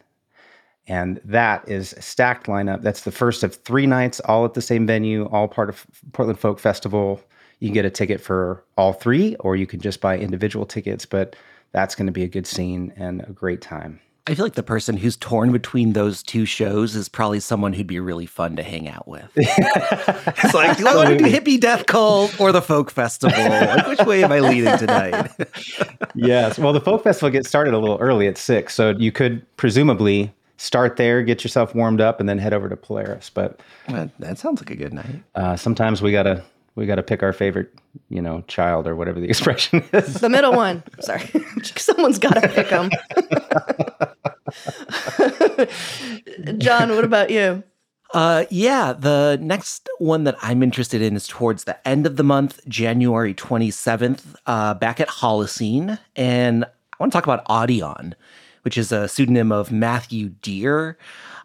And 0.88 1.20
that 1.26 1.68
is 1.68 1.94
a 1.94 2.02
stacked 2.02 2.48
lineup. 2.48 2.82
That's 2.82 3.02
the 3.02 3.12
first 3.12 3.44
of 3.44 3.56
three 3.56 3.86
nights, 3.86 4.20
all 4.22 4.46
at 4.46 4.54
the 4.54 4.62
same 4.62 4.88
venue, 4.88 5.26
all 5.26 5.48
part 5.48 5.70
of 5.70 5.86
Portland 6.14 6.40
Folk 6.40 6.60
Festival. 6.60 7.22
You 7.60 7.68
can 7.70 7.74
get 7.74 7.86
a 7.86 7.90
ticket 7.90 8.22
for 8.22 8.64
all 8.78 8.94
three, 8.94 9.36
or 9.38 9.56
you 9.56 9.68
can 9.68 9.82
just 9.82 10.00
buy 10.00 10.18
individual 10.18 10.66
tickets. 10.66 11.06
But 11.06 11.36
that's 11.72 11.96
going 11.96 12.06
to 12.06 12.14
be 12.14 12.24
a 12.24 12.28
good 12.28 12.48
scene 12.48 12.94
and 12.96 13.22
a 13.28 13.32
great 13.32 13.62
time. 13.62 14.00
I 14.30 14.36
feel 14.36 14.44
like 14.44 14.56
the 14.56 14.64
person 14.64 14.98
who's 14.98 15.16
torn 15.16 15.54
between 15.54 15.94
those 15.94 16.22
two 16.22 16.44
shows 16.44 16.98
is 16.98 17.08
probably 17.08 17.40
someone 17.40 17.72
who'd 17.72 17.88
be 17.88 18.02
really 18.02 18.26
fun 18.26 18.58
to 18.58 18.64
hang 18.64 18.90
out 18.90 19.08
with. 19.08 19.30
it's 19.38 20.54
like, 20.54 20.78
do 20.78 20.86
I 20.86 20.96
want 20.96 21.10
to 21.10 21.18
do 21.18 21.24
hippie 21.24 21.58
death 21.58 21.86
cult 21.86 22.38
or 22.38 22.52
the 22.52 22.62
folk 22.62 22.92
festival? 22.92 23.42
Like, 23.42 23.88
which 23.88 24.02
way 24.02 24.26
am 24.26 24.34
I 24.34 24.40
leaning 24.40 24.78
tonight? 24.78 25.32
yes. 26.16 26.60
Well, 26.60 26.74
the 26.74 26.82
folk 26.82 27.04
festival 27.04 27.30
gets 27.30 27.48
started 27.48 27.74
a 27.74 27.78
little 27.78 27.98
early 28.00 28.28
at 28.28 28.38
six, 28.38 28.76
so 28.76 28.90
you 28.90 29.14
could 29.14 29.46
presumably 29.56 30.34
start 30.58 30.98
there, 30.98 31.24
get 31.24 31.44
yourself 31.44 31.74
warmed 31.76 32.02
up, 32.02 32.20
and 32.20 32.28
then 32.28 32.38
head 32.38 32.54
over 32.54 32.68
to 32.70 32.76
Polaris. 32.76 33.30
But 33.30 33.60
That, 33.88 34.10
that 34.20 34.38
sounds 34.38 34.60
like 34.62 34.70
a 34.72 34.76
good 34.76 34.94
night. 34.94 35.24
uh, 35.36 35.56
sometimes 35.56 36.02
we 36.02 36.12
gotta 36.12 36.44
we 36.76 36.86
gotta 36.86 37.04
pick 37.04 37.24
our 37.24 37.34
favorite, 37.34 37.74
you 38.10 38.22
know, 38.22 38.44
child 38.48 38.88
or 38.88 38.96
whatever 38.96 39.20
the 39.20 39.28
expression 39.30 39.84
is. 39.94 40.16
The 40.16 40.30
middle 40.30 40.54
one. 40.54 40.84
Sorry. 41.00 41.22
Someone's 41.64 42.20
got 42.20 42.34
to 42.42 42.48
pick 42.50 42.70
them. 42.70 42.90
John, 46.58 46.90
what 46.96 47.04
about 47.04 47.30
you? 47.30 47.64
Uh, 48.14 48.46
yeah, 48.50 48.94
the 48.94 49.38
next 49.42 49.90
one 50.00 50.24
that 50.24 50.36
I'm 50.42 50.64
interested 50.64 51.02
in 51.02 51.16
is 51.16 51.28
towards 51.28 51.66
the 51.66 51.86
end 51.88 52.06
of 52.06 52.16
the 52.16 52.24
month, 52.24 52.62
January 52.68 53.34
27th, 53.34 54.36
uh, 54.46 54.74
back 54.76 55.00
at 55.02 55.10
Holocene. 55.10 56.00
And 56.16 56.64
I 56.64 56.70
want 57.00 57.12
to 57.12 57.16
talk 57.18 57.26
about 57.26 57.46
Audion, 57.48 58.14
which 58.68 58.78
is 58.78 58.92
a 58.92 59.08
pseudonym 59.08 59.50
of 59.50 59.72
Matthew 59.72 60.28
Dear. 60.42 60.98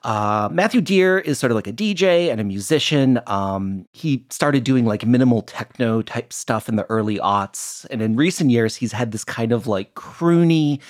Uh, 0.02 0.48
Matthew 0.50 0.80
Dear 0.80 1.20
is 1.20 1.38
sort 1.38 1.52
of 1.52 1.54
like 1.54 1.68
a 1.68 1.72
DJ 1.72 2.32
and 2.32 2.40
a 2.40 2.44
musician. 2.44 3.20
Um, 3.28 3.86
he 3.92 4.26
started 4.28 4.64
doing 4.64 4.86
like 4.86 5.06
minimal 5.06 5.42
techno 5.42 6.02
type 6.02 6.32
stuff 6.32 6.68
in 6.68 6.74
the 6.74 6.84
early 6.90 7.18
aughts. 7.18 7.86
And 7.92 8.02
in 8.02 8.16
recent 8.16 8.50
years, 8.50 8.74
he's 8.74 8.90
had 8.90 9.12
this 9.12 9.22
kind 9.22 9.52
of 9.52 9.68
like 9.68 9.94
croony, 9.94 10.80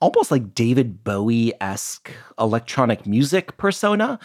almost 0.00 0.30
like 0.30 0.54
David 0.54 1.04
Bowie 1.04 1.52
esque 1.60 2.10
electronic 2.38 3.06
music 3.06 3.58
persona. 3.58 4.18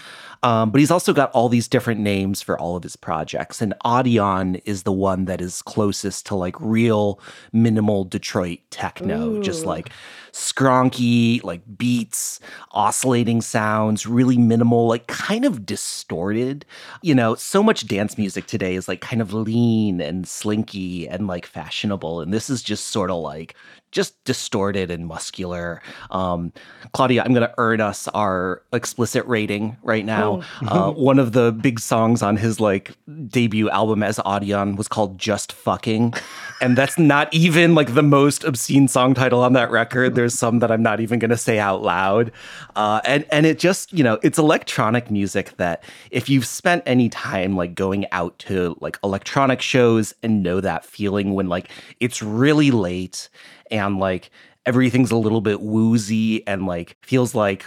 Um, 0.44 0.72
but 0.72 0.80
he's 0.80 0.92
also 0.92 1.12
got 1.12 1.32
all 1.32 1.50
these 1.50 1.68
different 1.68 2.00
names 2.00 2.42
for 2.42 2.58
all 2.58 2.78
of 2.78 2.84
his 2.84 2.96
projects. 2.96 3.62
And 3.62 3.74
Audion 3.84 4.62
is 4.64 4.84
the 4.84 4.94
one 4.94 5.26
that 5.26 5.42
is 5.42 5.62
closest 5.62 6.26
to 6.28 6.36
like 6.36 6.56
real 6.62 7.20
minimal 7.52 8.06
Detroit 8.06 8.60
techno, 8.70 9.42
just 9.42 9.66
like 9.66 9.90
skronky, 10.38 11.44
like 11.44 11.62
beats, 11.78 12.40
oscillating 12.72 13.42
sounds, 13.42 14.06
really 14.06 14.38
minimal, 14.38 14.88
like 14.88 15.08
kind 15.08 15.46
of 15.46 15.66
distorted. 15.66 16.64
You 17.02 17.16
know, 17.16 17.34
so 17.36 17.64
much 17.64 17.88
dance 17.88 18.18
music 18.18 18.46
today 18.46 18.76
is 18.76 18.88
like 18.88 19.02
kind 19.02 19.22
of 19.22 19.34
lean 19.34 20.00
and 20.00 20.28
slinky 20.28 21.08
and 21.08 21.26
like 21.28 21.46
fashionable. 21.48 22.22
And 22.22 22.32
this 22.32 22.50
is 22.50 22.62
just 22.62 22.90
sort 22.90 23.10
of 23.10 23.18
like 23.18 23.56
just 23.92 24.22
distorted 24.26 24.92
and 24.92 25.08
muscular. 25.08 25.82
Um, 26.12 26.52
Claudia, 26.92 27.24
I'm 27.24 27.34
going 27.34 27.48
to 27.48 27.54
earn 27.58 27.80
us 27.82 28.08
our 28.10 28.62
explicit 28.74 29.26
rating 29.26 29.78
right 29.82 30.06
now. 30.06 30.42
Uh, 30.62 30.92
one 30.92 31.20
of 31.20 31.32
the 31.32 31.52
big 31.52 31.80
songs 31.80 32.22
on 32.22 32.38
his 32.38 32.60
like 32.60 32.96
debut 33.28 33.70
album 33.70 34.04
as 34.04 34.18
Audion 34.20 34.76
was 34.76 34.88
called 34.88 35.18
"Just 35.18 35.54
Fucking," 35.54 36.14
and 36.62 36.78
that's 36.78 37.00
not 37.00 37.34
even 37.34 37.76
like 37.76 37.94
the 37.94 38.04
most 38.04 38.44
obscene 38.44 38.88
song 38.88 39.14
title 39.14 39.42
on 39.42 39.54
that 39.54 39.72
record. 39.72 40.16
There's 40.16 40.27
some 40.34 40.60
that 40.60 40.72
I'm 40.72 40.84
not 40.84 41.00
even 41.00 41.20
going 41.20 41.32
to 41.32 41.38
say 41.38 41.60
out 41.60 41.82
loud, 41.82 42.32
uh, 42.76 43.02
and 43.06 43.26
and 43.32 43.46
it 43.46 43.60
just 43.60 43.94
you 43.94 44.04
know 44.04 44.20
it's 44.24 44.38
electronic 44.38 45.12
music 45.12 45.56
that 45.58 45.84
if 46.12 46.30
you've 46.30 46.46
spent 46.46 46.84
any 46.86 47.10
time 47.10 47.56
like 47.56 47.76
going 47.76 48.06
out 48.12 48.38
to 48.40 48.76
like 48.80 48.98
electronic 49.04 49.62
shows 49.62 50.14
and 50.24 50.44
know 50.44 50.62
that 50.62 50.86
feeling 50.86 51.34
when 51.34 51.48
like 51.48 51.70
it's 52.00 52.22
really 52.22 52.72
late 52.72 53.30
and 53.72 54.00
like 54.00 54.30
everything's 54.66 55.12
a 55.12 55.18
little 55.18 55.42
bit 55.42 55.62
woozy 55.62 56.46
and 56.46 56.66
like 56.66 56.98
feels 57.02 57.34
like 57.34 57.66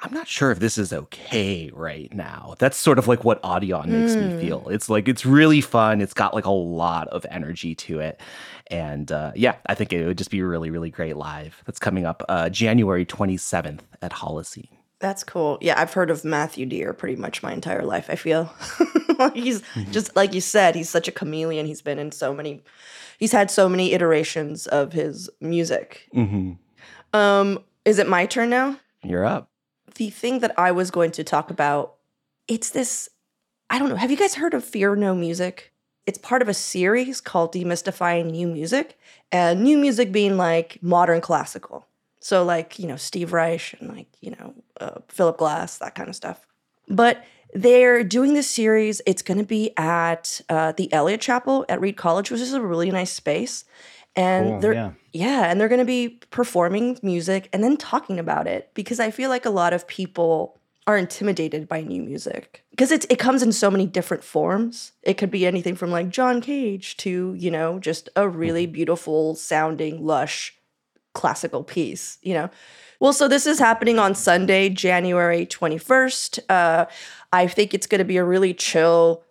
I'm 0.00 0.14
not 0.14 0.28
sure 0.28 0.52
if 0.52 0.60
this 0.60 0.78
is 0.78 0.92
okay 0.92 1.70
right 1.74 2.12
now. 2.14 2.54
That's 2.58 2.76
sort 2.76 2.98
of 2.98 3.08
like 3.08 3.24
what 3.24 3.42
Audion 3.42 3.86
makes 3.86 4.14
me 4.14 4.40
feel. 4.40 4.68
It's 4.68 4.88
like 4.88 5.08
it's 5.08 5.26
really 5.26 5.60
fun. 5.60 6.00
It's 6.00 6.14
got 6.14 6.34
like 6.34 6.44
a 6.44 6.50
lot 6.50 7.08
of 7.08 7.26
energy 7.30 7.74
to 7.74 7.98
it. 7.98 8.20
And 8.68 9.10
uh, 9.10 9.32
yeah, 9.34 9.56
I 9.66 9.74
think 9.74 9.92
it 9.92 10.06
would 10.06 10.18
just 10.18 10.30
be 10.30 10.40
really, 10.42 10.70
really 10.70 10.90
great 10.90 11.16
live. 11.16 11.62
That's 11.66 11.80
coming 11.80 12.06
up 12.06 12.22
uh, 12.28 12.48
January 12.48 13.04
27th 13.04 13.80
at 14.00 14.12
Holocene. 14.12 14.68
That's 15.00 15.24
cool. 15.24 15.58
Yeah, 15.60 15.80
I've 15.80 15.92
heard 15.92 16.10
of 16.10 16.24
Matthew 16.24 16.66
Dear 16.66 16.92
pretty 16.92 17.16
much 17.16 17.42
my 17.42 17.52
entire 17.52 17.84
life, 17.84 18.06
I 18.08 18.14
feel. 18.14 18.52
he's 19.34 19.62
just 19.90 20.14
like 20.14 20.32
you 20.32 20.40
said, 20.40 20.74
he's 20.74 20.90
such 20.90 21.08
a 21.08 21.12
chameleon. 21.12 21.66
He's 21.66 21.82
been 21.82 21.98
in 21.98 22.12
so 22.12 22.32
many 22.32 22.62
he's 23.18 23.32
had 23.32 23.50
so 23.50 23.68
many 23.68 23.92
iterations 23.92 24.66
of 24.66 24.92
his 24.92 25.28
music. 25.40 26.08
Mm-hmm. 26.14 26.52
Um, 27.18 27.64
is 27.84 27.98
it 27.98 28.08
my 28.08 28.26
turn 28.26 28.50
now? 28.50 28.78
You're 29.02 29.24
up. 29.24 29.50
The 29.98 30.10
thing 30.10 30.38
that 30.38 30.58
I 30.58 30.72
was 30.72 30.90
going 30.90 31.10
to 31.12 31.24
talk 31.24 31.50
about, 31.50 31.94
it's 32.46 32.70
this 32.70 33.10
I 33.70 33.78
don't 33.78 33.90
know. 33.90 33.96
Have 33.96 34.10
you 34.10 34.16
guys 34.16 34.36
heard 34.36 34.54
of 34.54 34.64
Fear 34.64 34.96
No 34.96 35.14
Music? 35.14 35.72
It's 36.06 36.18
part 36.18 36.40
of 36.40 36.48
a 36.48 36.54
series 36.54 37.20
called 37.20 37.52
Demystifying 37.52 38.30
New 38.30 38.46
Music, 38.46 38.98
and 39.30 39.62
new 39.62 39.76
music 39.76 40.10
being 40.10 40.38
like 40.38 40.78
modern 40.80 41.20
classical. 41.20 41.86
So, 42.20 42.44
like, 42.44 42.78
you 42.78 42.86
know, 42.86 42.96
Steve 42.96 43.32
Reich 43.32 43.74
and 43.78 43.94
like, 43.94 44.08
you 44.20 44.30
know, 44.30 44.54
uh, 44.80 45.00
Philip 45.08 45.36
Glass, 45.36 45.78
that 45.78 45.94
kind 45.94 46.08
of 46.08 46.16
stuff. 46.16 46.46
But 46.88 47.24
they're 47.52 48.02
doing 48.04 48.34
this 48.34 48.50
series. 48.50 49.02
It's 49.04 49.22
going 49.22 49.38
to 49.38 49.44
be 49.44 49.76
at 49.76 50.40
uh, 50.48 50.72
the 50.72 50.92
Eliot 50.92 51.20
Chapel 51.20 51.66
at 51.68 51.80
Reed 51.80 51.96
College, 51.96 52.30
which 52.30 52.40
is 52.40 52.54
a 52.54 52.60
really 52.62 52.90
nice 52.90 53.12
space. 53.12 53.64
And 54.18 54.48
Cool, 54.48 54.60
they're, 54.60 54.74
yeah. 54.74 54.90
yeah, 55.12 55.44
and 55.48 55.60
they're 55.60 55.68
going 55.68 55.78
to 55.78 55.84
be 55.84 56.08
performing 56.30 56.98
music 57.04 57.48
and 57.52 57.62
then 57.62 57.76
talking 57.76 58.18
about 58.18 58.48
it 58.48 58.70
because 58.74 58.98
I 58.98 59.12
feel 59.12 59.30
like 59.30 59.46
a 59.46 59.50
lot 59.50 59.72
of 59.72 59.86
people 59.86 60.58
are 60.88 60.96
intimidated 60.96 61.68
by 61.68 61.82
new 61.82 62.02
music 62.02 62.64
because 62.70 62.90
it's 62.90 63.06
it 63.10 63.18
comes 63.18 63.42
in 63.42 63.52
so 63.52 63.70
many 63.70 63.86
different 63.86 64.24
forms. 64.24 64.92
It 65.02 65.18
could 65.18 65.30
be 65.30 65.46
anything 65.46 65.76
from 65.76 65.92
like 65.92 66.08
John 66.08 66.40
Cage 66.40 66.96
to, 66.96 67.34
you 67.38 67.50
know, 67.50 67.78
just 67.78 68.08
a 68.16 68.28
really 68.28 68.66
beautiful 68.66 69.36
sounding 69.36 70.04
lush 70.04 70.54
classical 71.12 71.62
piece, 71.62 72.18
you 72.22 72.34
know. 72.34 72.50
Well, 73.00 73.12
so 73.12 73.28
this 73.28 73.46
is 73.46 73.60
happening 73.60 74.00
on 74.00 74.16
Sunday, 74.16 74.68
January 74.68 75.46
21st. 75.46 76.40
Uh 76.48 76.86
I 77.32 77.46
think 77.46 77.72
it's 77.74 77.86
going 77.86 78.00
to 78.00 78.04
be 78.04 78.16
a 78.16 78.24
really 78.24 78.54
chill 78.54 79.22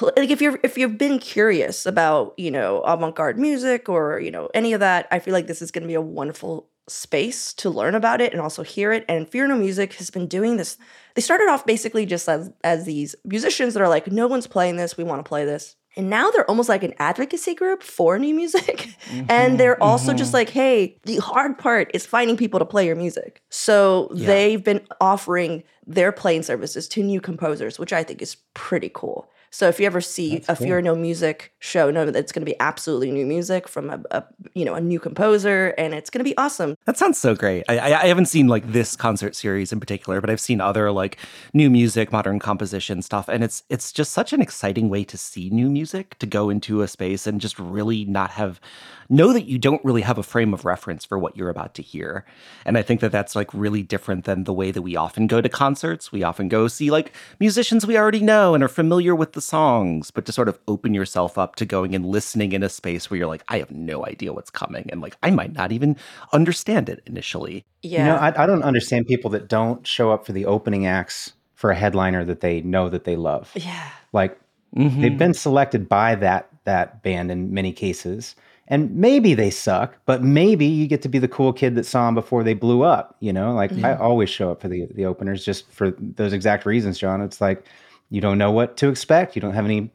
like 0.00 0.30
if 0.30 0.40
you're 0.40 0.58
if 0.62 0.76
you've 0.76 0.98
been 0.98 1.18
curious 1.18 1.86
about 1.86 2.34
you 2.36 2.50
know 2.50 2.80
avant-garde 2.80 3.38
music 3.38 3.88
or 3.88 4.18
you 4.18 4.30
know 4.30 4.48
any 4.52 4.72
of 4.72 4.80
that 4.80 5.06
i 5.12 5.18
feel 5.18 5.32
like 5.32 5.46
this 5.46 5.62
is 5.62 5.70
going 5.70 5.82
to 5.82 5.88
be 5.88 5.94
a 5.94 6.00
wonderful 6.00 6.68
space 6.88 7.52
to 7.54 7.70
learn 7.70 7.94
about 7.94 8.20
it 8.20 8.32
and 8.32 8.40
also 8.40 8.62
hear 8.62 8.92
it. 8.92 9.04
And 9.08 9.28
fear 9.28 9.46
no 9.46 9.56
music 9.56 9.94
has 9.94 10.10
been 10.10 10.26
doing 10.26 10.56
this 10.56 10.76
they 11.14 11.22
started 11.22 11.48
off 11.48 11.64
basically 11.64 12.06
just 12.06 12.28
as 12.28 12.50
as 12.62 12.84
these 12.84 13.14
musicians 13.24 13.74
that 13.74 13.82
are 13.82 13.88
like 13.88 14.10
no 14.10 14.26
one's 14.26 14.46
playing 14.46 14.76
this 14.76 14.96
we 14.96 15.04
want 15.04 15.24
to 15.24 15.28
play 15.28 15.44
this. 15.44 15.76
And 15.96 16.10
now 16.10 16.28
they're 16.32 16.48
almost 16.50 16.68
like 16.68 16.82
an 16.82 16.92
advocacy 16.98 17.54
group 17.54 17.80
for 17.84 18.18
new 18.18 18.34
music. 18.34 18.88
And 19.10 19.28
mm-hmm, 19.28 19.56
they're 19.58 19.80
also 19.80 20.12
just 20.12 20.28
mm-hmm. 20.28 20.36
like 20.36 20.50
hey 20.50 20.98
the 21.04 21.16
hard 21.18 21.56
part 21.56 21.90
is 21.94 22.04
finding 22.04 22.36
people 22.36 22.58
to 22.58 22.66
play 22.66 22.86
your 22.86 22.96
music. 22.96 23.42
So 23.48 24.10
they've 24.12 24.62
been 24.62 24.86
offering 25.00 25.62
their 25.86 26.12
playing 26.12 26.42
services 26.42 26.88
to 26.88 27.02
new 27.02 27.20
composers 27.20 27.78
which 27.78 27.92
i 27.92 28.02
think 28.02 28.22
is 28.22 28.36
pretty 28.54 28.90
cool 28.94 29.28
so 29.54 29.68
if 29.68 29.78
you 29.78 29.86
ever 29.86 30.00
see 30.00 30.42
a 30.48 30.56
Fear 30.56 30.82
No 30.82 30.96
Music 30.96 31.52
show, 31.60 31.88
know 31.88 32.04
that 32.04 32.16
it's 32.16 32.32
going 32.32 32.40
to 32.40 32.50
be 32.50 32.58
absolutely 32.58 33.12
new 33.12 33.24
music 33.24 33.68
from 33.68 33.88
a, 33.88 34.02
a 34.10 34.24
you 34.52 34.64
know 34.64 34.74
a 34.74 34.80
new 34.80 34.98
composer, 34.98 35.68
and 35.78 35.94
it's 35.94 36.10
going 36.10 36.18
to 36.18 36.28
be 36.28 36.36
awesome. 36.36 36.76
That 36.86 36.98
sounds 36.98 37.18
so 37.18 37.36
great. 37.36 37.62
I, 37.68 37.78
I, 37.78 38.02
I 38.02 38.06
haven't 38.06 38.26
seen 38.26 38.48
like 38.48 38.72
this 38.72 38.96
concert 38.96 39.36
series 39.36 39.72
in 39.72 39.78
particular, 39.78 40.20
but 40.20 40.28
I've 40.28 40.40
seen 40.40 40.60
other 40.60 40.90
like 40.90 41.18
new 41.52 41.70
music, 41.70 42.10
modern 42.10 42.40
composition 42.40 43.00
stuff, 43.00 43.28
and 43.28 43.44
it's 43.44 43.62
it's 43.70 43.92
just 43.92 44.12
such 44.12 44.32
an 44.32 44.42
exciting 44.42 44.88
way 44.88 45.04
to 45.04 45.16
see 45.16 45.50
new 45.50 45.70
music 45.70 46.18
to 46.18 46.26
go 46.26 46.50
into 46.50 46.82
a 46.82 46.88
space 46.88 47.24
and 47.24 47.40
just 47.40 47.56
really 47.56 48.04
not 48.04 48.32
have 48.32 48.60
know 49.08 49.32
that 49.32 49.46
you 49.46 49.58
don't 49.58 49.84
really 49.84 50.02
have 50.02 50.18
a 50.18 50.22
frame 50.22 50.54
of 50.54 50.64
reference 50.64 51.04
for 51.04 51.18
what 51.18 51.36
you're 51.36 51.50
about 51.50 51.74
to 51.74 51.82
hear. 51.82 52.24
And 52.64 52.78
I 52.78 52.82
think 52.82 53.00
that 53.00 53.12
that's 53.12 53.36
like 53.36 53.52
really 53.52 53.82
different 53.82 54.24
than 54.24 54.44
the 54.44 54.52
way 54.52 54.70
that 54.70 54.82
we 54.82 54.96
often 54.96 55.26
go 55.26 55.40
to 55.40 55.48
concerts. 55.48 56.10
We 56.10 56.22
often 56.22 56.48
go 56.48 56.68
see 56.68 56.90
like 56.90 57.12
musicians 57.38 57.86
we 57.86 57.98
already 57.98 58.20
know 58.20 58.54
and 58.54 58.64
are 58.64 58.68
familiar 58.68 59.14
with 59.14 59.32
the 59.32 59.40
songs, 59.44 60.10
but 60.10 60.24
to 60.26 60.32
sort 60.32 60.48
of 60.48 60.58
open 60.68 60.94
yourself 60.94 61.38
up 61.38 61.56
to 61.56 61.64
going 61.66 61.94
and 61.94 62.06
listening 62.06 62.52
in 62.52 62.62
a 62.62 62.68
space 62.68 63.10
where 63.10 63.18
you're 63.18 63.26
like, 63.28 63.44
I 63.48 63.58
have 63.58 63.70
no 63.70 64.04
idea 64.06 64.32
what's 64.32 64.50
coming, 64.50 64.88
and 64.90 65.00
like 65.00 65.16
I 65.22 65.30
might 65.30 65.52
not 65.52 65.72
even 65.72 65.96
understand 66.32 66.88
it 66.88 67.02
initially. 67.06 67.64
Yeah, 67.82 68.00
You 68.00 68.04
know, 68.12 68.16
I, 68.16 68.42
I 68.42 68.46
don't 68.46 68.62
understand 68.62 69.06
people 69.06 69.30
that 69.30 69.48
don't 69.48 69.86
show 69.86 70.10
up 70.10 70.24
for 70.26 70.32
the 70.32 70.46
opening 70.46 70.86
acts 70.86 71.32
for 71.54 71.70
a 71.70 71.74
headliner 71.76 72.24
that 72.24 72.40
they 72.40 72.60
know 72.62 72.88
that 72.88 73.04
they 73.04 73.16
love. 73.16 73.52
yeah, 73.54 73.90
Like 74.12 74.38
Mm-hmm. 74.76 75.00
they've 75.02 75.18
been 75.18 75.34
selected 75.34 75.88
by 75.88 76.16
that 76.16 76.48
that 76.64 77.02
band 77.02 77.30
in 77.30 77.54
many 77.54 77.72
cases, 77.72 78.34
and 78.66 78.92
maybe 78.96 79.34
they 79.34 79.50
suck, 79.50 79.98
but 80.06 80.22
maybe 80.24 80.64
you 80.66 80.88
get 80.88 81.02
to 81.02 81.08
be 81.08 81.18
the 81.20 81.28
cool 81.28 81.52
kid 81.52 81.76
that 81.76 81.86
saw 81.86 82.06
them 82.06 82.14
before 82.14 82.42
they 82.42 82.54
blew 82.54 82.82
up. 82.82 83.14
You 83.20 83.32
know, 83.32 83.54
like 83.54 83.72
I 83.84 83.94
always 83.94 84.30
show 84.30 84.50
up 84.50 84.60
for 84.60 84.68
the 84.68 84.86
the 84.94 85.06
openers 85.06 85.44
just 85.44 85.70
for 85.70 85.92
those 85.98 86.32
exact 86.32 86.66
reasons, 86.66 86.98
John. 86.98 87.20
It's 87.20 87.40
like 87.40 87.64
you 88.14 88.20
don't 88.20 88.38
know 88.38 88.52
what 88.52 88.76
to 88.76 88.88
expect. 88.88 89.34
You 89.34 89.42
don't 89.42 89.54
have 89.54 89.64
any 89.64 89.90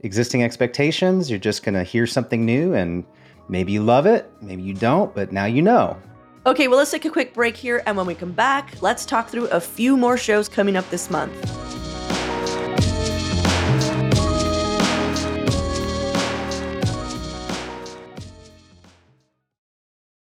existing 0.00 0.42
expectations. 0.42 1.30
You're 1.30 1.38
just 1.38 1.62
gonna 1.62 1.82
hear 1.82 2.06
something 2.06 2.44
new, 2.44 2.74
and 2.74 3.02
maybe 3.48 3.72
you 3.72 3.82
love 3.82 4.04
it, 4.04 4.30
maybe 4.42 4.62
you 4.62 4.74
don't, 4.74 5.14
but 5.14 5.32
now 5.32 5.46
you 5.46 5.62
know. 5.62 5.96
Okay, 6.44 6.68
well, 6.68 6.76
let's 6.76 6.90
take 6.90 7.06
a 7.06 7.10
quick 7.10 7.32
break 7.32 7.56
here, 7.56 7.82
and 7.86 7.96
when 7.96 8.04
we 8.04 8.14
come 8.14 8.32
back, 8.32 8.82
let's 8.82 9.06
talk 9.06 9.30
through 9.30 9.46
a 9.46 9.58
few 9.58 9.96
more 9.96 10.18
shows 10.18 10.50
coming 10.50 10.76
up 10.76 10.88
this 10.90 11.10
month. 11.10 11.32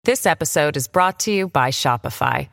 This 0.03 0.27
episode 0.27 0.77
is 0.77 0.87
brought 0.87 1.19
to 1.21 1.31
you 1.31 1.47
by 1.47 1.71
Shopify. 1.71 2.47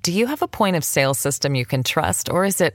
Do 0.00 0.10
you 0.10 0.26
have 0.26 0.40
a 0.40 0.48
point 0.48 0.76
of 0.76 0.84
sale 0.84 1.12
system 1.12 1.54
you 1.54 1.66
can 1.66 1.82
trust, 1.82 2.30
or 2.30 2.46
is 2.46 2.62
it 2.62 2.74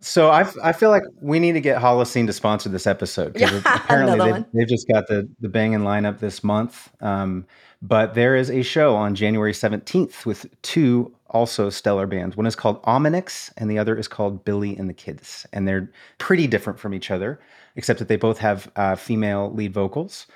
So 0.00 0.30
I, 0.30 0.46
I 0.62 0.72
feel 0.72 0.90
like 0.90 1.04
we 1.20 1.38
need 1.38 1.52
to 1.52 1.60
get 1.60 1.80
Holocene 1.80 2.26
to 2.26 2.32
sponsor 2.32 2.68
this 2.68 2.86
episode 2.86 3.32
because 3.32 3.64
Yeah, 3.64 3.74
apparently 3.84 4.32
they've, 4.32 4.44
they've 4.52 4.68
just 4.68 4.88
got 4.88 5.06
the 5.06 5.28
the 5.40 5.48
banging 5.48 5.80
lineup 5.80 6.18
this 6.18 6.44
month. 6.44 6.90
Um, 7.00 7.46
but 7.82 8.14
there 8.14 8.36
is 8.36 8.50
a 8.50 8.62
show 8.62 8.94
on 8.94 9.14
January 9.14 9.54
seventeenth 9.54 10.26
with 10.26 10.46
two 10.62 11.14
also 11.30 11.70
stellar 11.70 12.06
bands. 12.06 12.36
One 12.36 12.46
is 12.46 12.56
called 12.56 12.82
Ominyx, 12.82 13.52
and 13.56 13.70
the 13.70 13.78
other 13.78 13.96
is 13.96 14.08
called 14.08 14.44
Billy 14.44 14.76
and 14.76 14.88
the 14.88 14.94
Kidz, 14.94 15.46
and 15.52 15.66
they're 15.66 15.90
pretty 16.18 16.46
different 16.46 16.78
from 16.78 16.94
each 16.94 17.10
other, 17.10 17.40
except 17.74 17.98
that 17.98 18.08
they 18.08 18.16
both 18.16 18.38
have 18.38 18.70
uh, 18.76 18.96
female 18.96 19.52
lead 19.52 19.72
vocals. 19.72 20.26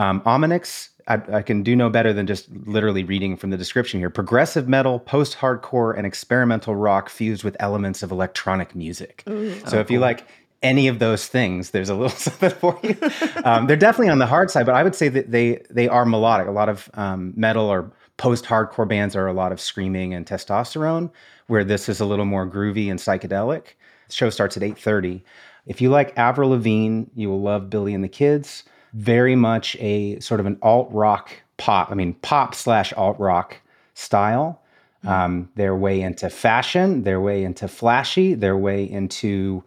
Um, 0.00 0.22
Ominyx, 0.22 0.88
I, 1.08 1.20
I 1.30 1.42
can 1.42 1.62
do 1.62 1.76
no 1.76 1.90
better 1.90 2.14
than 2.14 2.26
just 2.26 2.48
literally 2.66 3.04
reading 3.04 3.36
from 3.36 3.50
the 3.50 3.58
description 3.58 4.00
here. 4.00 4.08
Progressive 4.08 4.66
metal, 4.66 4.98
post 4.98 5.36
hardcore, 5.36 5.94
and 5.96 6.06
experimental 6.06 6.74
rock 6.74 7.10
fused 7.10 7.44
with 7.44 7.54
elements 7.60 8.02
of 8.02 8.10
electronic 8.10 8.74
music. 8.74 9.22
So 9.68 9.78
if 9.78 9.90
you 9.90 9.98
like 10.00 10.26
any 10.62 10.88
of 10.88 11.00
those 11.00 11.26
things, 11.26 11.70
there's 11.72 11.90
a 11.90 11.94
little 11.94 12.08
something 12.16 12.50
for 12.50 12.80
you. 12.82 12.96
um, 13.44 13.66
they're 13.66 13.76
definitely 13.76 14.08
on 14.08 14.18
the 14.18 14.26
hard 14.26 14.50
side, 14.50 14.64
but 14.64 14.74
I 14.74 14.82
would 14.82 14.94
say 14.94 15.10
that 15.10 15.30
they 15.30 15.62
they 15.68 15.86
are 15.86 16.06
melodic. 16.06 16.46
A 16.46 16.52
lot 16.52 16.70
of 16.70 16.88
um, 16.94 17.34
metal 17.36 17.66
or 17.66 17.92
post 18.16 18.46
hardcore 18.46 18.88
bands 18.88 19.14
are 19.14 19.26
a 19.26 19.34
lot 19.34 19.52
of 19.52 19.60
screaming 19.60 20.14
and 20.14 20.24
testosterone, 20.24 21.10
where 21.46 21.62
this 21.64 21.90
is 21.90 22.00
a 22.00 22.06
little 22.06 22.24
more 22.24 22.48
groovy 22.48 22.90
and 22.90 22.98
psychedelic. 22.98 23.74
The 24.08 24.14
show 24.14 24.30
starts 24.30 24.56
at 24.56 24.62
8:30. 24.62 25.20
If 25.66 25.82
you 25.82 25.90
like 25.90 26.16
Avril 26.16 26.50
Lavigne, 26.50 27.04
you 27.14 27.28
will 27.28 27.42
love 27.42 27.68
Billy 27.68 27.92
and 27.92 28.02
the 28.02 28.08
Kidz. 28.08 28.62
Very 28.92 29.36
much 29.36 29.76
a 29.80 30.18
sort 30.20 30.40
of 30.40 30.46
an 30.46 30.58
alt 30.62 30.88
rock 30.90 31.30
pop. 31.56 31.90
I 31.90 31.94
mean, 31.94 32.14
pop 32.14 32.54
slash 32.54 32.92
alt 32.94 33.18
rock 33.18 33.56
style. 33.94 34.60
Um, 35.04 35.48
they're 35.54 35.76
way 35.76 36.00
into 36.00 36.28
fashion. 36.28 37.04
They're 37.04 37.20
way 37.20 37.44
into 37.44 37.68
flashy. 37.68 38.34
They're 38.34 38.56
way 38.56 38.84
into 38.84 39.64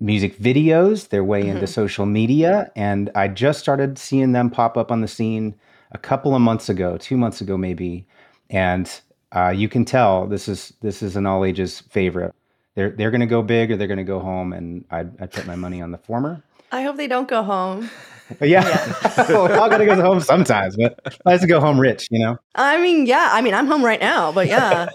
music 0.00 0.38
videos. 0.38 1.08
They're 1.08 1.24
way 1.24 1.46
into 1.46 1.66
social 1.66 2.06
media. 2.06 2.70
And 2.74 3.10
I 3.14 3.28
just 3.28 3.60
started 3.60 3.98
seeing 3.98 4.32
them 4.32 4.48
pop 4.50 4.76
up 4.76 4.90
on 4.90 5.02
the 5.02 5.08
scene 5.08 5.54
a 5.92 5.98
couple 5.98 6.34
of 6.34 6.40
months 6.40 6.68
ago, 6.68 6.96
two 6.96 7.16
months 7.16 7.40
ago 7.40 7.58
maybe. 7.58 8.06
And 8.48 8.90
uh, 9.32 9.50
you 9.50 9.68
can 9.68 9.84
tell 9.84 10.26
this 10.26 10.48
is 10.48 10.72
this 10.80 11.02
is 11.02 11.16
an 11.16 11.26
all 11.26 11.44
ages 11.44 11.80
favorite. 11.90 12.34
They're 12.74 12.90
they're 12.90 13.10
going 13.10 13.20
to 13.20 13.26
go 13.26 13.42
big 13.42 13.70
or 13.70 13.76
they're 13.76 13.86
going 13.86 13.98
to 13.98 14.04
go 14.04 14.20
home, 14.20 14.52
and 14.52 14.84
I 14.90 15.00
I 15.20 15.26
put 15.26 15.46
my 15.46 15.56
money 15.56 15.82
on 15.82 15.92
the 15.92 15.98
former. 15.98 16.42
I 16.72 16.82
hope 16.82 16.96
they 16.96 17.08
don't 17.08 17.28
go 17.28 17.42
home. 17.42 17.90
But 18.38 18.48
yeah, 18.48 18.94
well, 19.28 19.48
we 19.48 19.54
all 19.54 19.68
got 19.68 19.78
to 19.78 19.86
go 19.86 20.00
home 20.00 20.20
sometimes, 20.20 20.76
but 20.76 20.98
I 21.26 21.30
like 21.32 21.40
to 21.40 21.46
go 21.46 21.60
home 21.60 21.78
rich, 21.78 22.08
you 22.10 22.18
know. 22.18 22.38
I 22.54 22.80
mean, 22.80 23.06
yeah. 23.06 23.30
I 23.32 23.40
mean, 23.40 23.54
I'm 23.54 23.66
home 23.66 23.84
right 23.84 24.00
now, 24.00 24.32
but 24.32 24.46
yeah. 24.46 24.88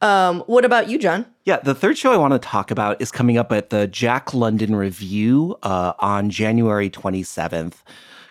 um, 0.00 0.40
what 0.46 0.64
about 0.64 0.88
you, 0.88 0.98
John? 0.98 1.26
Yeah, 1.44 1.58
the 1.58 1.74
third 1.74 1.96
show 1.96 2.12
I 2.12 2.16
want 2.16 2.32
to 2.32 2.38
talk 2.38 2.70
about 2.70 3.00
is 3.00 3.10
coming 3.10 3.38
up 3.38 3.52
at 3.52 3.70
the 3.70 3.86
Jack 3.86 4.34
London 4.34 4.74
Revue 4.74 5.54
uh, 5.62 5.92
on 5.98 6.30
January 6.30 6.90
27th. 6.90 7.74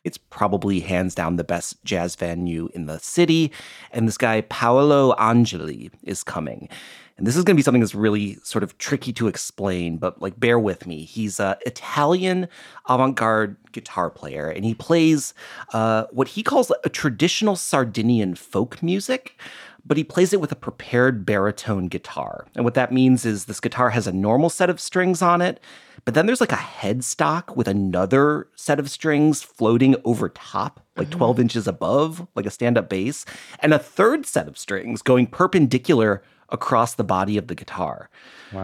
It's 0.03 0.17
probably 0.17 0.81
hands 0.81 1.15
down 1.15 1.37
the 1.37 1.43
best 1.43 1.83
jazz 1.83 2.15
venue 2.15 2.69
in 2.75 2.85
the 2.85 2.99
city. 2.99 3.51
And 3.91 4.07
this 4.07 4.17
guy, 4.17 4.41
Paolo 4.41 5.15
Angeli, 5.17 5.89
is 6.03 6.23
coming. 6.23 6.69
And 7.17 7.25
this 7.25 7.37
is 7.37 7.43
going 7.43 7.55
to 7.55 7.59
be 7.59 7.63
something 7.63 7.81
that's 7.81 7.95
really 7.95 8.37
sort 8.43 8.63
of 8.63 8.77
tricky 8.77 9.13
to 9.13 9.27
explain, 9.27 9.97
but 9.97 10.21
like 10.21 10.37
bear 10.39 10.59
with 10.59 10.85
me. 10.85 11.05
He's 11.05 11.39
a 11.39 11.57
Italian 11.65 12.49
avant-garde 12.89 13.55
guitar 13.71 14.09
player, 14.09 14.49
and 14.49 14.65
he 14.65 14.73
plays 14.73 15.33
uh, 15.73 16.05
what 16.11 16.29
he 16.29 16.43
calls 16.43 16.71
a 16.83 16.89
traditional 16.89 17.55
Sardinian 17.55 18.35
folk 18.35 18.83
music 18.83 19.37
but 19.85 19.97
he 19.97 20.03
plays 20.03 20.33
it 20.33 20.41
with 20.41 20.51
a 20.51 20.55
prepared 20.55 21.25
baritone 21.25 21.87
guitar. 21.87 22.47
And 22.55 22.65
what 22.65 22.73
that 22.73 22.91
means 22.91 23.25
is 23.25 23.45
this 23.45 23.59
guitar 23.59 23.91
has 23.91 24.07
a 24.07 24.11
normal 24.11 24.49
set 24.49 24.69
of 24.69 24.79
strings 24.79 25.21
on 25.21 25.41
it, 25.41 25.59
but 26.05 26.13
then 26.13 26.25
there's 26.25 26.41
like 26.41 26.51
a 26.51 26.55
headstock 26.55 27.55
with 27.55 27.67
another 27.67 28.47
set 28.55 28.79
of 28.79 28.89
strings 28.89 29.43
floating 29.43 29.95
over 30.03 30.29
top, 30.29 30.83
like 30.97 31.09
12 31.09 31.39
inches 31.39 31.67
above, 31.67 32.27
like 32.35 32.45
a 32.45 32.51
stand 32.51 32.77
up 32.77 32.89
bass, 32.89 33.25
and 33.59 33.73
a 33.73 33.79
third 33.79 34.25
set 34.25 34.47
of 34.47 34.57
strings 34.57 35.01
going 35.01 35.27
perpendicular 35.27 36.23
across 36.49 36.95
the 36.95 37.03
body 37.03 37.37
of 37.37 37.47
the 37.47 37.55
guitar. 37.55 38.09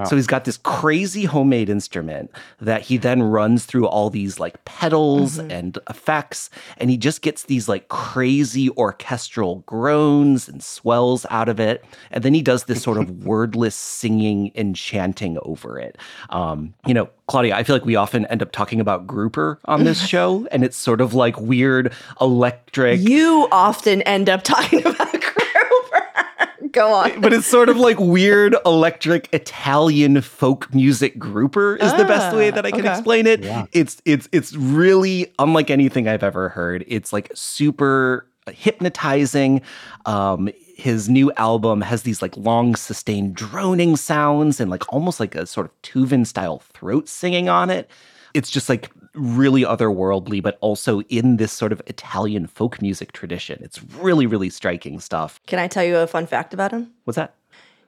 So 0.05 0.15
he's 0.15 0.27
got 0.27 0.45
this 0.45 0.57
crazy 0.57 1.25
homemade 1.25 1.69
instrument 1.69 2.31
that 2.61 2.83
he 2.83 2.95
then 2.97 3.21
runs 3.21 3.65
through 3.65 3.87
all 3.87 4.09
these 4.09 4.39
like 4.39 4.63
pedals 4.63 5.37
and 5.37 5.77
effects, 5.89 6.49
and 6.77 6.89
he 6.89 6.97
just 6.97 7.21
gets 7.21 7.43
these 7.43 7.67
like 7.67 7.89
crazy 7.89 8.69
orchestral 8.71 9.63
groans 9.65 10.47
and 10.47 10.63
swells 10.63 11.25
out 11.29 11.49
of 11.49 11.59
it. 11.59 11.83
And 12.11 12.23
then 12.23 12.33
he 12.33 12.41
does 12.41 12.65
this 12.65 12.81
sort 12.81 12.97
of 12.97 13.09
wordless 13.25 13.75
singing 13.75 14.51
and 14.55 14.75
chanting 14.75 15.37
over 15.41 15.77
it. 15.77 15.97
Um, 16.29 16.73
you 16.85 16.93
know, 16.93 17.09
Claudia, 17.27 17.55
I 17.55 17.63
feel 17.63 17.75
like 17.75 17.85
we 17.85 17.95
often 17.95 18.25
end 18.27 18.41
up 18.41 18.51
talking 18.51 18.79
about 18.79 19.07
grouper 19.07 19.59
on 19.65 19.83
this 19.83 19.99
show, 20.07 20.47
and 20.51 20.63
it's 20.63 20.77
sort 20.77 21.01
of 21.01 21.13
like 21.13 21.39
weird 21.39 21.93
electric. 22.21 23.01
You 23.01 23.47
often 23.51 24.01
end 24.03 24.29
up 24.29 24.43
talking 24.43 24.79
about 24.85 25.11
Grover. 25.11 25.40
Go 26.71 26.91
on. 26.93 27.21
but 27.21 27.33
it's 27.33 27.45
sort 27.47 27.69
of 27.69 27.77
like 27.77 27.99
weird 27.99 28.55
electric 28.65 29.29
Italian 29.33 30.21
folk 30.21 30.73
music 30.73 31.17
grouper 31.19 31.75
is 31.77 31.91
the 31.93 32.05
best 32.05 32.35
way 32.35 32.49
Ah, 32.49 32.55
that 32.55 32.65
I 32.65 32.71
can 32.71 32.81
okay. 32.81 32.91
explain 32.91 33.27
it. 33.27 33.43
Yeah. 33.43 33.65
It's 33.71 34.01
it's 34.05 34.27
it's 34.31 34.55
really 34.55 35.31
unlike 35.39 35.69
anything 35.69 36.07
I've 36.07 36.23
ever 36.23 36.49
heard. 36.49 36.83
It's 36.87 37.11
like 37.13 37.31
super 37.35 38.25
hypnotizing. 38.49 39.61
Um 40.05 40.49
his 40.75 41.07
new 41.09 41.31
album 41.33 41.81
has 41.81 42.01
these 42.03 42.23
like 42.23 42.35
long 42.35 42.75
sustained 42.75 43.35
droning 43.35 43.95
sounds 43.95 44.59
and 44.59 44.71
like 44.71 44.91
almost 44.91 45.19
like 45.19 45.35
a 45.35 45.45
sort 45.45 45.67
of 45.67 45.81
Tuvan 45.83 46.25
style 46.25 46.59
throat 46.73 47.07
singing 47.07 47.49
on 47.49 47.69
it. 47.69 47.87
It's 48.33 48.49
just 48.49 48.67
like 48.67 48.89
really 49.13 49.61
otherworldly, 49.63 50.41
but 50.41 50.57
also 50.61 51.01
in 51.01 51.37
this 51.37 51.51
sort 51.51 51.71
of 51.71 51.81
Italian 51.87 52.47
folk 52.47 52.81
music 52.81 53.11
tradition. 53.11 53.59
It's 53.63 53.81
really, 53.95 54.25
really 54.25 54.49
striking 54.49 54.99
stuff. 54.99 55.39
Can 55.47 55.59
I 55.59 55.67
tell 55.67 55.83
you 55.83 55.97
a 55.97 56.07
fun 56.07 56.27
fact 56.27 56.53
about 56.53 56.71
him? 56.71 56.91
What's 57.03 57.15
that? 57.17 57.35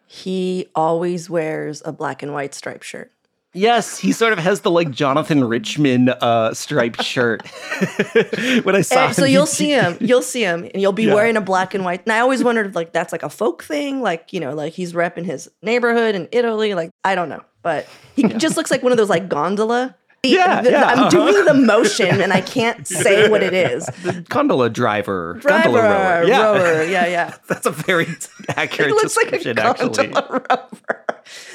He 0.07 0.67
always 0.75 1.29
wears 1.29 1.81
a 1.85 1.91
black 1.91 2.21
and 2.21 2.33
white 2.33 2.53
striped 2.53 2.83
shirt. 2.83 3.11
Yes, 3.55 3.99
he 3.99 4.11
sort 4.11 4.33
of 4.33 4.39
has 4.39 4.61
the 4.61 4.71
like 4.71 4.89
Jonathan 4.89 5.43
Richman 5.43 6.09
uh, 6.09 6.55
striped 6.55 7.03
shirt. 7.03 7.45
when 8.63 8.75
I 8.75 8.81
saw 8.81 9.05
And 9.07 9.15
so 9.15 9.25
him, 9.25 9.31
you'll 9.31 9.45
see 9.45 9.69
him. 9.69 9.95
You'll 10.01 10.23
see 10.23 10.41
him, 10.41 10.63
and 10.73 10.81
you'll 10.81 10.91
be 10.91 11.03
Yeah. 11.03 11.13
wearing 11.13 11.37
a 11.37 11.41
black 11.41 11.75
and 11.75 11.85
white. 11.85 12.01
And 12.03 12.11
I 12.13 12.19
always 12.19 12.43
wondered 12.43 12.65
if 12.65 12.75
like 12.75 12.93
that's 12.93 13.11
like 13.11 13.21
a 13.21 13.29
folk 13.29 13.63
thing, 13.63 14.01
like 14.01 14.33
you 14.33 14.39
know, 14.39 14.55
like 14.55 14.73
he's 14.73 14.93
repping 14.93 15.25
his 15.25 15.49
neighborhood 15.61 16.15
in 16.15 16.27
Italy. 16.31 16.73
Like 16.73 16.89
I 17.03 17.13
don't 17.13 17.29
know, 17.29 17.43
but 17.61 17.87
he 18.15 18.23
just 18.23 18.57
looks 18.57 18.71
like 18.71 18.81
one 18.81 18.91
of 18.91 18.97
those 18.97 19.09
like 19.09 19.29
gondola. 19.29 19.95
Yeah, 20.25 20.61
The- 20.61 20.69
the- 20.69 20.71
yeah, 20.71 20.85
I'm 20.85 20.99
uh-huh. 20.99 21.09
doing 21.09 21.45
the 21.45 21.53
motion, 21.65 22.21
and 22.21 22.31
I 22.31 22.39
can't 22.39 22.87
say 22.87 23.29
what 23.29 23.43
it 23.43 23.53
is. 23.53 23.85
The 24.03 24.23
gondola 24.29 24.69
driver, 24.69 25.33
Driver, 25.41 25.63
gondola 25.63 25.83
rower. 25.83 26.23
Yeah, 26.23 26.41
rower. 26.45 26.83
Yeah, 26.83 27.07
yeah. 27.07 27.35
that's 27.49 27.65
a 27.65 27.71
very 27.71 28.07
accurate 28.55 28.91
It 28.91 28.93
looks 28.95 29.17
like 29.17 29.27
a 29.27 29.31
description, 29.31 29.59
actually. 29.59 30.07
gondola 30.07 30.45
rower. 30.49 30.99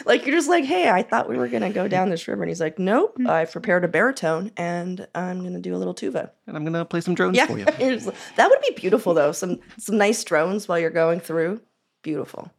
Like 0.05 0.27
you're 0.27 0.35
just 0.37 0.49
like, 0.51 0.65
hey, 0.65 0.91
I 0.91 1.03
thought 1.03 1.29
we 1.31 1.39
were 1.39 1.49
gonna 1.49 1.71
go 1.73 1.89
down 1.89 2.11
this 2.11 2.29
river, 2.29 2.43
and 2.43 2.51
he's 2.51 2.61
like, 2.61 2.79
nope, 2.79 3.15
Hmm. 3.17 3.27
I've 3.29 3.53
prepared 3.53 3.85
a 3.85 3.89
baritone, 3.89 4.51
and 4.59 5.07
I'm 5.15 5.43
gonna 5.43 5.61
do 5.61 5.75
a 5.75 5.79
little 5.79 5.95
tuva. 5.95 6.31
And 6.47 6.55
I'm 6.57 6.65
gonna 6.65 6.85
play 6.85 7.01
some 7.01 7.15
drones 7.15 7.37
Yeah, 7.39 7.47
for 7.47 7.59
you. 7.59 7.65
You're 7.81 7.95
just 7.95 8.07
like- 8.07 8.17
that 8.37 8.51
would 8.51 8.61
be 8.61 8.73
beautiful 8.77 9.15
though. 9.15 9.33
Some 9.33 9.61
some 9.79 9.97
nice 9.97 10.23
drones 10.25 10.69
while 10.69 10.79
you're 10.79 10.91
going 10.91 11.21
through. 11.21 11.63
Beautiful. 12.03 12.51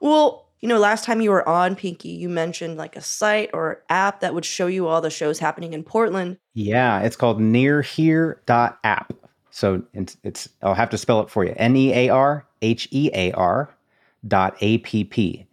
Well, 0.00 0.48
you 0.62 0.68
know, 0.68 0.78
last 0.78 1.04
time 1.04 1.20
you 1.20 1.30
were 1.30 1.46
on 1.46 1.74
Pinky, 1.74 2.10
you 2.10 2.28
mentioned 2.28 2.76
like 2.76 2.94
a 2.94 3.00
site 3.00 3.50
or 3.52 3.82
app 3.90 4.20
that 4.20 4.32
would 4.32 4.44
show 4.44 4.68
you 4.68 4.86
all 4.86 5.00
the 5.00 5.10
shows 5.10 5.40
happening 5.40 5.72
in 5.72 5.82
Portland. 5.82 6.38
Yeah, 6.54 7.00
it's 7.00 7.16
called 7.16 7.40
nearhear.app. 7.40 9.12
So 9.50 9.82
it's, 9.92 10.16
it's 10.22 10.48
I'll 10.62 10.74
have 10.74 10.88
to 10.90 10.98
spell 10.98 11.20
it 11.20 11.28
for 11.28 11.44
you. 11.44 11.52
N 11.56 11.76
E 11.76 11.92
A 11.92 12.08
R 12.08 12.46
H 12.62 12.88
E 12.92 13.10
A 13.12 13.32
R 13.32 13.74
dot 14.28 14.56
app 14.62 14.94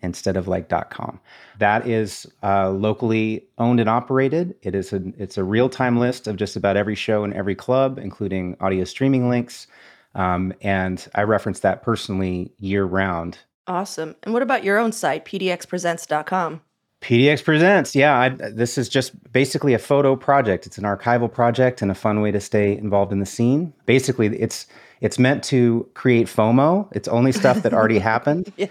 instead 0.04 0.38
of 0.38 0.48
like 0.48 0.70
dot 0.70 0.92
com. 0.92 1.20
That 1.58 1.88
is 1.88 2.28
uh, 2.44 2.70
locally 2.70 3.44
owned 3.58 3.80
and 3.80 3.90
operated. 3.90 4.56
It 4.62 4.76
is 4.76 4.94
a 4.94 5.02
it's 5.18 5.40
a 5.40 5.44
real 5.44 5.70
time 5.70 6.00
list 6.00 6.28
of 6.28 6.36
just 6.36 6.56
about 6.56 6.78
every 6.78 6.96
show 6.96 7.24
and 7.24 7.34
every 7.34 7.56
club, 7.56 7.98
including 7.98 8.56
audio 8.62 8.84
streaming 8.84 9.28
links. 9.28 9.66
Um, 10.14 10.54
and 10.62 11.06
I 11.16 11.24
reference 11.24 11.62
that 11.62 11.82
personally 11.82 12.52
year 12.60 12.86
round. 12.86 13.40
Awesome. 13.70 14.16
And 14.24 14.34
what 14.34 14.42
about 14.42 14.64
your 14.64 14.80
own 14.80 14.92
site, 14.92 15.26
pdxpresents.com? 15.26 16.62
PDX 17.02 17.44
Presents. 17.44 17.96
Yeah, 17.96 18.20
I, 18.20 18.30
this 18.30 18.78
is 18.78 18.90
just 18.90 19.32
basically 19.32 19.74
a 19.76 19.80
photo 19.80 20.16
project. 20.16 20.66
It's 20.66 20.80
an 20.80 20.84
archival 20.84 21.32
project 21.32 21.82
and 21.82 21.92
a 21.92 21.96
fun 21.96 22.20
way 22.22 22.32
to 22.32 22.42
stay 22.42 22.76
involved 22.76 23.12
in 23.12 23.20
the 23.20 23.26
scene. 23.28 23.72
Basically, 23.86 24.28
it's 24.38 24.66
it's 25.02 25.18
meant 25.18 25.44
to 25.46 25.88
create 25.94 26.28
FOMO. 26.28 26.90
It's 26.92 27.08
only 27.08 27.32
stuff 27.32 27.64
that 27.64 27.74
already 27.74 28.00
happened. 28.12 28.52
and 28.58 28.68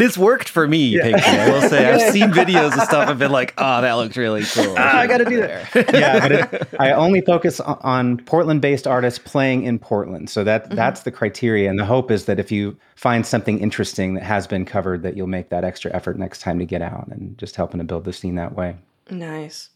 it's 0.00 0.16
worked 0.16 0.48
for 0.48 0.66
me, 0.66 0.96
yeah. 0.96 1.02
Pinky. 1.02 1.22
I 1.22 1.50
will 1.50 1.68
say 1.68 1.90
I've 1.90 2.12
seen 2.12 2.30
videos 2.32 2.72
of 2.72 2.82
stuff. 2.84 3.08
I've 3.08 3.18
been 3.18 3.30
like, 3.32 3.52
oh, 3.58 3.82
that 3.82 3.92
looks 3.94 4.16
really 4.16 4.44
cool. 4.44 4.74
Ah, 4.78 5.00
I 5.00 5.06
got 5.06 5.18
to 5.18 5.26
do 5.26 5.40
that. 5.40 5.74
yeah, 5.92 6.20
but 6.20 6.32
it, 6.32 6.68
I 6.78 6.92
only 6.92 7.20
focus 7.20 7.60
on 7.60 8.18
Portland-based 8.18 8.86
artists 8.86 9.18
playing 9.18 9.64
in 9.64 9.78
Portland. 9.78 10.30
So 10.30 10.44
that 10.44 10.64
mm-hmm. 10.64 10.76
that's 10.76 11.02
the 11.02 11.10
criteria. 11.10 11.68
And 11.68 11.78
the 11.78 11.84
hope 11.84 12.10
is 12.10 12.24
that 12.24 12.40
if 12.40 12.50
you 12.50 12.78
find 12.96 13.26
something 13.26 13.60
interesting 13.60 14.14
that 14.14 14.22
has 14.22 14.46
been 14.46 14.64
covered, 14.64 15.02
that 15.02 15.14
you'll 15.16 15.26
make 15.26 15.50
that 15.50 15.64
extra 15.64 15.92
effort 15.92 16.18
next 16.18 16.40
time 16.40 16.58
to 16.58 16.64
get 16.64 16.80
out 16.80 17.08
and 17.08 17.36
just 17.36 17.54
helping 17.56 17.78
to 17.78 17.84
build 17.84 18.04
the 18.04 18.14
scene 18.14 18.36
that 18.36 18.54
way. 18.54 18.76
Nice. 19.10 19.68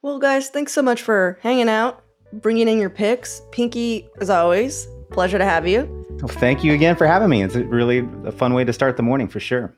Well, 0.00 0.18
guys, 0.20 0.50
thanks 0.50 0.72
so 0.72 0.82
much 0.82 1.02
for 1.02 1.38
hanging 1.42 1.68
out 1.68 2.04
bringing 2.40 2.68
in 2.68 2.78
your 2.78 2.90
picks. 2.90 3.42
Pinky, 3.52 4.08
as 4.20 4.30
always, 4.30 4.86
pleasure 5.10 5.38
to 5.38 5.44
have 5.44 5.66
you. 5.66 5.88
Well, 6.20 6.28
thank 6.28 6.64
you 6.64 6.72
again 6.72 6.96
for 6.96 7.06
having 7.06 7.28
me. 7.28 7.42
It's 7.42 7.54
really 7.54 8.06
a 8.24 8.32
fun 8.32 8.54
way 8.54 8.64
to 8.64 8.72
start 8.72 8.96
the 8.96 9.02
morning 9.02 9.28
for 9.28 9.40
sure. 9.40 9.76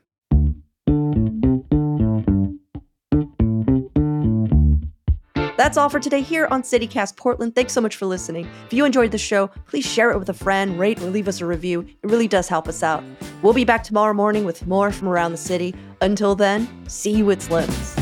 That's 5.57 5.75
all 5.75 5.89
for 5.89 5.99
today 5.99 6.21
here 6.21 6.47
on 6.49 6.61
CityCast 6.61 7.17
Portland. 7.17 7.53
Thanks 7.53 7.73
so 7.73 7.81
much 7.81 7.97
for 7.97 8.05
listening. 8.05 8.47
If 8.67 8.73
you 8.73 8.85
enjoyed 8.85 9.11
the 9.11 9.17
show, 9.17 9.47
please 9.65 9.85
share 9.85 10.11
it 10.11 10.19
with 10.19 10.29
a 10.29 10.33
friend, 10.33 10.79
rate 10.79 11.01
or 11.01 11.09
leave 11.09 11.27
us 11.27 11.41
a 11.41 11.45
review. 11.45 11.81
It 11.81 12.09
really 12.09 12.27
does 12.27 12.47
help 12.47 12.69
us 12.69 12.83
out. 12.83 13.03
We'll 13.41 13.53
be 13.53 13.65
back 13.65 13.83
tomorrow 13.83 14.13
morning 14.13 14.45
with 14.45 14.65
more 14.65 14.91
from 14.91 15.09
around 15.09 15.33
the 15.33 15.37
city. 15.37 15.75
Until 15.99 16.35
then, 16.35 16.87
see 16.87 17.11
you 17.11 17.29
at 17.31 17.41
Slim's. 17.41 17.96